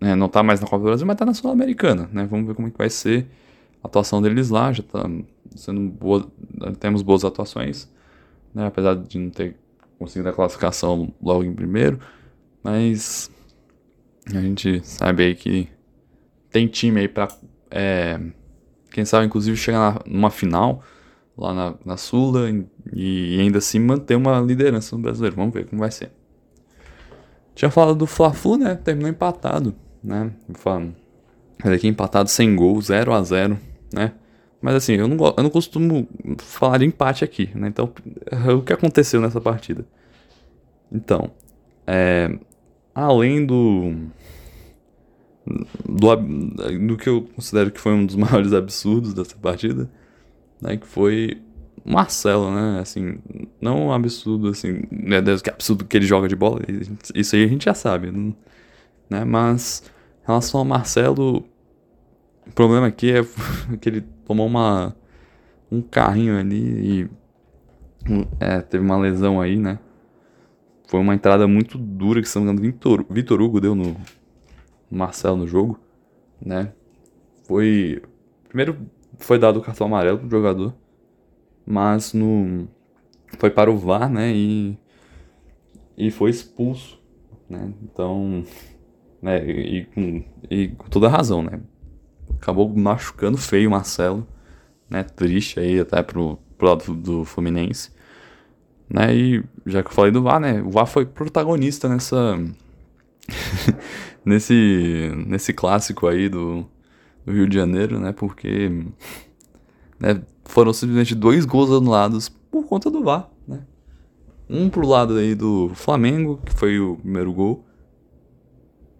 [0.00, 2.26] é, não tá mais na Copa do Brasil, mas tá na Sul-Americana, né?
[2.26, 3.26] Vamos ver como é que vai ser
[3.82, 5.08] a atuação deles lá, já tá
[5.54, 6.26] sendo boa,
[6.80, 7.88] temos boas atuações,
[8.54, 8.66] né?
[8.66, 9.56] Apesar de não ter
[9.98, 11.98] conseguido a classificação logo em primeiro,
[12.62, 13.30] mas
[14.34, 15.68] a gente sabe aí que
[16.50, 17.28] tem time aí pra,
[17.70, 18.20] é,
[18.90, 20.82] quem sabe inclusive chegar numa final
[21.36, 25.36] lá na, na Sula e, e ainda assim manter uma liderança no brasileiro.
[25.36, 26.10] Vamos ver como vai ser.
[27.54, 28.74] Tinha falado do Fla-Flu, né?
[28.74, 30.30] Terminou empatado, né?
[30.54, 30.94] Falando.
[31.62, 33.58] Aqui empatado sem gol, 0 a 0
[33.92, 34.12] né?
[34.60, 36.08] Mas assim, eu não, eu não costumo
[36.38, 37.68] falar de empate aqui, né?
[37.68, 37.92] Então,
[38.56, 39.86] o que aconteceu nessa partida?
[40.90, 41.30] Então,
[41.86, 42.38] é,
[42.94, 43.94] além do,
[45.88, 49.88] do, do que eu considero que foi um dos maiores absurdos dessa partida,
[50.60, 50.76] né?
[50.76, 51.40] Que foi
[51.84, 52.80] Marcelo, né?
[52.80, 53.18] Assim,
[53.60, 56.60] não um absurdo, assim, meu Deus, que absurdo que ele joga de bola,
[57.14, 58.10] isso aí a gente já sabe,
[59.08, 59.24] né?
[59.24, 59.84] Mas,
[60.22, 61.44] em relação ao Marcelo,
[62.46, 63.22] o problema aqui é
[63.80, 64.96] que ele tomou uma,
[65.70, 66.56] um carrinho ali
[67.02, 67.10] e
[68.40, 69.78] é, teve uma lesão aí, né?
[70.88, 73.96] Foi uma entrada muito dura que, se não me engano, Vitor, Vitor Hugo deu no
[74.90, 75.78] Marcelo no jogo,
[76.40, 76.72] né?
[77.44, 78.02] Foi.
[78.48, 78.78] Primeiro
[79.18, 80.74] foi dado o cartão amarelo pro jogador,
[81.66, 82.68] mas no.
[83.38, 84.32] Foi para o VAR, né?
[84.34, 84.78] E.
[85.96, 87.00] E foi expulso,
[87.48, 87.72] né?
[87.82, 88.44] Então.
[89.22, 91.60] Né, e, com, e com toda razão, né?
[92.40, 94.26] acabou machucando feio o Marcelo,
[94.88, 95.02] né?
[95.02, 97.90] Triste aí até pro, pro lado do Fluminense.
[98.88, 99.14] Né?
[99.16, 100.62] E já que eu falei do VAR, né?
[100.62, 102.38] O VAR foi protagonista nessa.
[104.24, 106.64] nesse, nesse clássico aí do,
[107.26, 108.12] do, Rio de Janeiro, né?
[108.12, 108.70] Porque
[109.98, 113.60] né, foram simplesmente dois gols anulados por conta do VAR, né?
[114.48, 117.64] Um pro lado aí do Flamengo, que foi o primeiro gol.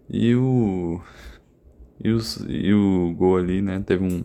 [0.09, 1.01] E o.
[2.03, 3.81] E, os, e o gol ali, né?
[3.85, 4.23] Teve um,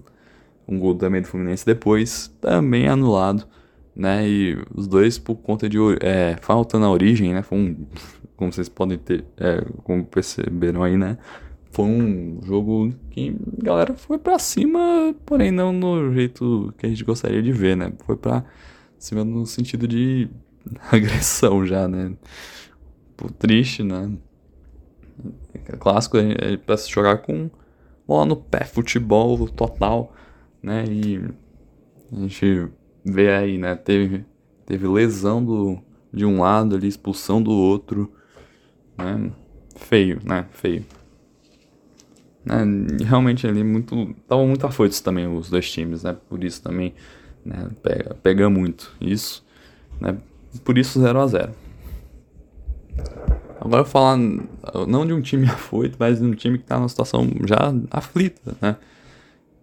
[0.69, 3.47] um gol também do Fluminense depois, também anulado,
[3.95, 4.29] né?
[4.29, 7.43] E os dois por conta de é, falta na origem, né?
[7.43, 7.87] Foi um,
[8.37, 11.17] como vocês podem ter, é, como perceberam aí, né?
[11.73, 16.89] Foi um jogo que a galera foi para cima, porém não no jeito que a
[16.89, 17.91] gente gostaria de ver, né?
[18.05, 18.45] Foi para
[18.99, 20.29] cima no sentido de
[20.93, 22.13] agressão já, né?
[23.17, 24.13] Pô, triste, né?
[25.55, 27.51] É clássico é para se jogar com
[28.07, 30.13] bola no pé, futebol total,
[30.63, 30.85] né?
[30.87, 31.25] E
[32.13, 32.69] a gente
[33.03, 33.75] vê aí, né?
[33.77, 34.27] Teve,
[34.67, 35.79] teve lesão do,
[36.13, 38.13] de um lado ali, expulsão do outro,
[38.99, 39.33] né?
[39.75, 40.47] Feio, né?
[40.51, 40.85] Feio.
[42.45, 42.65] Né?
[43.05, 44.15] Realmente ali muito.
[44.23, 46.17] Estavam muito afoitos também os dois times, né?
[46.29, 46.95] Por isso também
[47.45, 47.69] né?
[47.83, 49.45] pega, pega muito isso,
[50.01, 50.17] né?
[50.65, 51.53] Por isso 0 a 0
[53.61, 54.19] Agora falar
[54.89, 58.57] não de um time afoito, mas de um time que está numa situação já aflita,
[58.61, 58.77] né?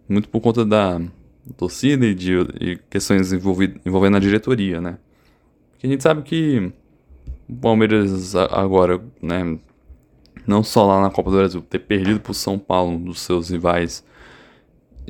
[0.07, 1.01] Muito por conta da
[1.57, 4.97] torcida e de e questões envolvendo a diretoria, né?
[5.71, 6.71] Porque a gente sabe que
[7.47, 9.59] o Palmeiras agora, né?
[10.49, 13.21] Não só lá na Copa do Brasil, ter perdido para o São Paulo, um dos
[13.21, 14.03] seus rivais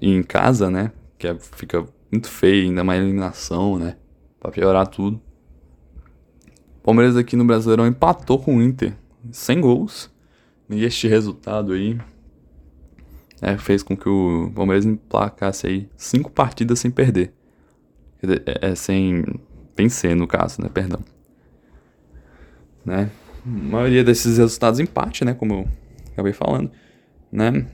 [0.01, 0.91] em casa, né?
[1.17, 3.95] Que é, fica muito feio, ainda mais eliminação, né?
[4.37, 5.21] Pra piorar tudo.
[6.83, 8.93] Palmeiras aqui no Brasileirão empatou com o Inter,
[9.31, 10.11] sem gols.
[10.69, 11.97] E este resultado aí
[13.41, 17.33] é, fez com que o Palmeiras emplacasse aí cinco partidas sem perder.
[18.21, 19.23] É, é, sem
[19.73, 20.67] vencer, no caso, né?
[20.67, 20.99] Perdão.
[22.83, 23.09] Né?
[23.45, 25.33] Maioria desses resultados empate, né?
[25.33, 25.67] Como eu
[26.11, 26.71] acabei falando,
[27.31, 27.65] né?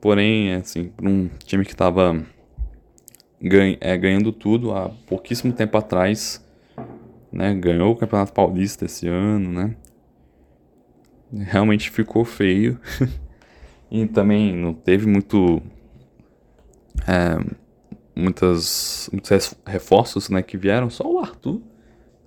[0.00, 2.24] Porém, assim, para um time que estava
[3.40, 6.44] ganha, é, ganhando tudo há pouquíssimo tempo atrás,
[7.32, 7.54] né?
[7.54, 9.76] Ganhou o Campeonato Paulista esse ano, né?
[11.32, 12.78] Realmente ficou feio.
[13.90, 15.62] e também não teve muito.
[17.06, 17.38] É,
[18.14, 21.60] muitas, muitos reforços né, que vieram, só o Arthur.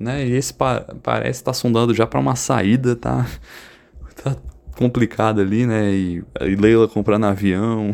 [0.01, 0.25] Né?
[0.27, 3.27] E esse pa parece estar tá sondando já para uma saída, tá,
[4.23, 4.35] tá
[4.75, 5.91] complicado ali, né?
[5.91, 7.91] E, e Leila comprando avião,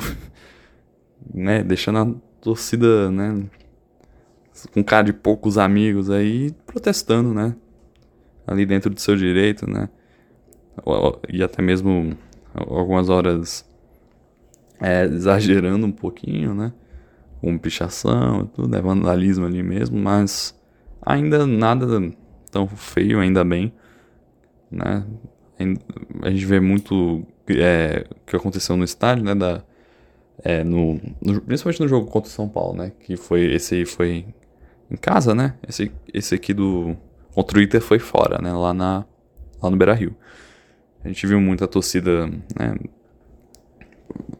[1.34, 1.64] né?
[1.64, 3.44] Deixando a torcida, né?
[4.74, 7.56] com cara de poucos amigos aí, protestando, né?
[8.48, 9.90] Ali dentro do seu direito, né?
[11.30, 12.18] E até mesmo
[12.56, 13.70] algumas horas
[14.80, 16.74] é, exagerando um pouquinho, né?
[17.42, 20.57] Com pichação tudo, é vandalismo ali mesmo, mas
[21.08, 22.12] ainda nada
[22.52, 23.74] tão feio, ainda bem,
[24.70, 25.06] né?
[26.22, 29.34] A gente vê muito é, que aconteceu no estádio, né?
[29.34, 29.64] Da,
[30.44, 32.92] é, no, no, principalmente no jogo contra o São Paulo, né?
[33.00, 34.26] Que foi esse aí foi
[34.92, 35.56] em casa, né?
[35.68, 36.96] Esse, esse aqui do
[37.34, 38.52] contra o Inter foi fora, né?
[38.52, 39.06] Lá, na,
[39.62, 40.16] lá no Beira-Rio.
[41.04, 42.76] A gente viu muita torcida, né?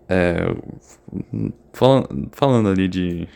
[0.10, 0.38] É,
[1.74, 3.28] falando, falando ali de.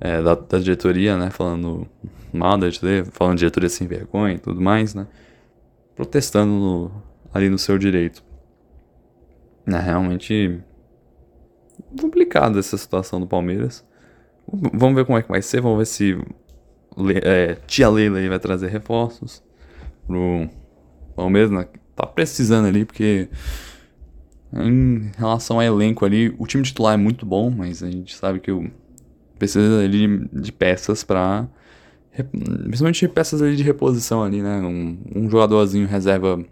[0.00, 1.30] É, da, da, diretoria, né?
[1.30, 1.86] Falando
[2.32, 5.06] mal da diretoria, falando de diretoria sem vergonha e tudo mais, né?
[5.94, 6.90] Protestando no,
[7.32, 8.24] ali no seu direito.
[9.66, 10.58] É realmente
[12.00, 13.84] complicado essa situação do Palmeiras.
[14.72, 16.18] Vamos ver como é que vai ser, vamos ver se
[17.22, 19.42] é, tia Leila aí vai trazer reforços
[20.06, 20.48] pro
[21.14, 21.68] Palmeiras, né?
[21.94, 23.28] Tá precisando ali, porque
[24.52, 28.40] em relação ao elenco ali, o time titular é muito bom, mas a gente sabe
[28.40, 28.70] que o
[29.40, 31.48] precisa ali de peças para
[32.66, 34.60] principalmente peças ali de reposição ali, né?
[34.60, 36.44] Um, um jogadorzinho reserva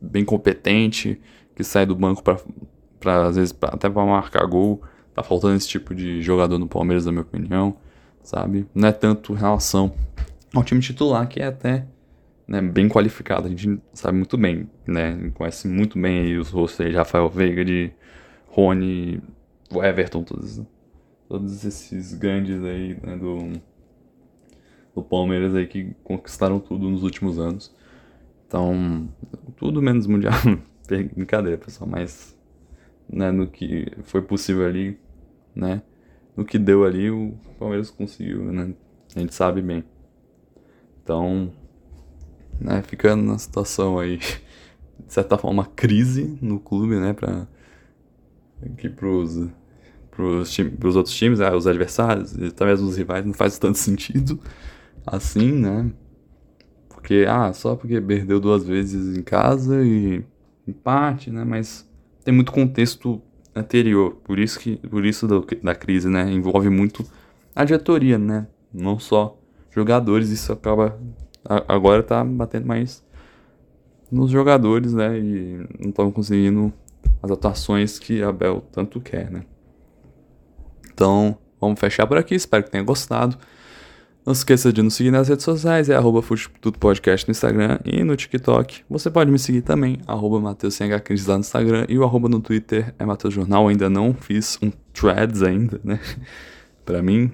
[0.00, 1.20] bem competente
[1.54, 4.82] que sai do banco para às vezes pra, até para marcar gol.
[5.14, 7.76] Tá faltando esse tipo de jogador no Palmeiras, na minha opinião,
[8.22, 8.66] sabe?
[8.74, 9.92] Não é tanto em relação
[10.54, 11.86] ao time titular que é até
[12.48, 15.30] né, bem qualificado, a gente sabe muito bem, né?
[15.34, 17.92] Conhece muito bem aí os rostos de Rafael Veiga, de
[18.48, 19.20] Rony,
[19.70, 20.62] Everton, todos,
[21.32, 23.58] todos esses grandes aí né, do,
[24.94, 27.74] do Palmeiras aí que conquistaram tudo nos últimos anos.
[28.46, 29.08] Então,
[29.56, 30.34] tudo menos mundial.
[30.86, 32.38] Brincadeira, pessoal, mas
[33.08, 35.00] né, no que foi possível ali,
[35.54, 35.80] né?
[36.36, 38.74] No que deu ali, o Palmeiras conseguiu, né?
[39.16, 39.84] A gente sabe bem.
[41.02, 41.50] Então,
[42.60, 44.18] né, ficando na situação aí,
[45.00, 47.48] de certa forma, crise no clube, né, para
[48.62, 49.48] aqui pros,
[50.12, 54.38] pros, pros outros times, ah, os adversários e talvez os rivais, não faz tanto sentido
[55.04, 55.90] assim, né,
[56.88, 60.24] porque, ah, só porque perdeu duas vezes em casa e
[60.68, 61.88] empate, né, mas
[62.24, 63.20] tem muito contexto
[63.54, 67.04] anterior, por isso que, por isso do, da crise, né, envolve muito
[67.56, 69.36] a diretoria, né, não só
[69.70, 70.96] jogadores, isso acaba
[71.66, 73.02] agora tá batendo mais
[74.10, 75.18] nos jogadores, né?
[75.18, 76.72] E não estão conseguindo
[77.22, 79.44] as atuações que a Bel tanto quer, né?
[81.02, 82.36] Então, vamos fechar por aqui.
[82.36, 83.36] Espero que tenha gostado.
[84.24, 86.22] Não se esqueça de nos seguir nas redes sociais, é arroba
[86.78, 88.84] Podcast no Instagram e no TikTok.
[88.88, 90.78] Você pode me seguir também, arroba Matheus
[91.26, 93.66] lá no Instagram e o arroba no Twitter é Matheus Jornal.
[93.66, 95.98] Ainda não fiz um threads ainda, né?
[96.86, 97.32] pra mim,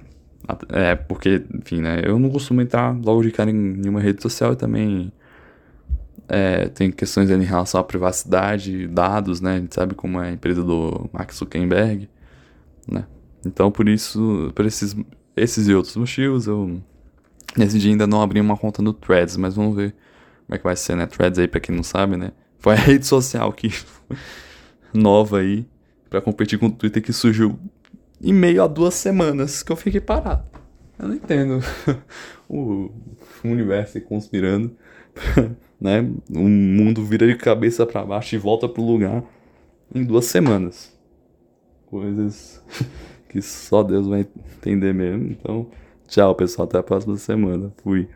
[0.70, 2.00] é, porque, enfim, né?
[2.02, 5.12] Eu não costumo entrar logo de cara em nenhuma rede social e também
[6.26, 9.56] é, tem questões em relação à privacidade, dados, né?
[9.56, 12.08] A gente sabe como é a empresa do Mark Zuckerberg,
[12.90, 13.04] né?
[13.48, 14.94] Então, por isso, por esses,
[15.34, 16.80] esses e outros motivos, eu
[17.56, 19.94] decidi ainda não abrir uma conta no Threads, mas vamos ver
[20.46, 21.06] como é que vai ser, né?
[21.06, 22.32] Threads aí, pra quem não sabe, né?
[22.58, 23.70] Foi a rede social que
[24.92, 25.66] nova aí
[26.10, 27.58] para competir com o Twitter que surgiu
[28.20, 30.44] em meio a duas semanas que eu fiquei parado.
[30.98, 31.60] Eu não entendo.
[32.48, 32.90] o
[33.44, 34.76] universo conspirando,
[35.80, 36.00] né?
[36.30, 39.24] O mundo vira de cabeça para baixo e volta pro lugar
[39.94, 40.94] em duas semanas.
[41.86, 42.62] Coisas
[43.28, 44.26] que só Deus vai
[44.56, 45.30] entender mesmo.
[45.30, 45.66] Então,
[46.06, 46.66] tchau, pessoal.
[46.66, 47.72] Até a próxima semana.
[47.82, 48.08] Fui.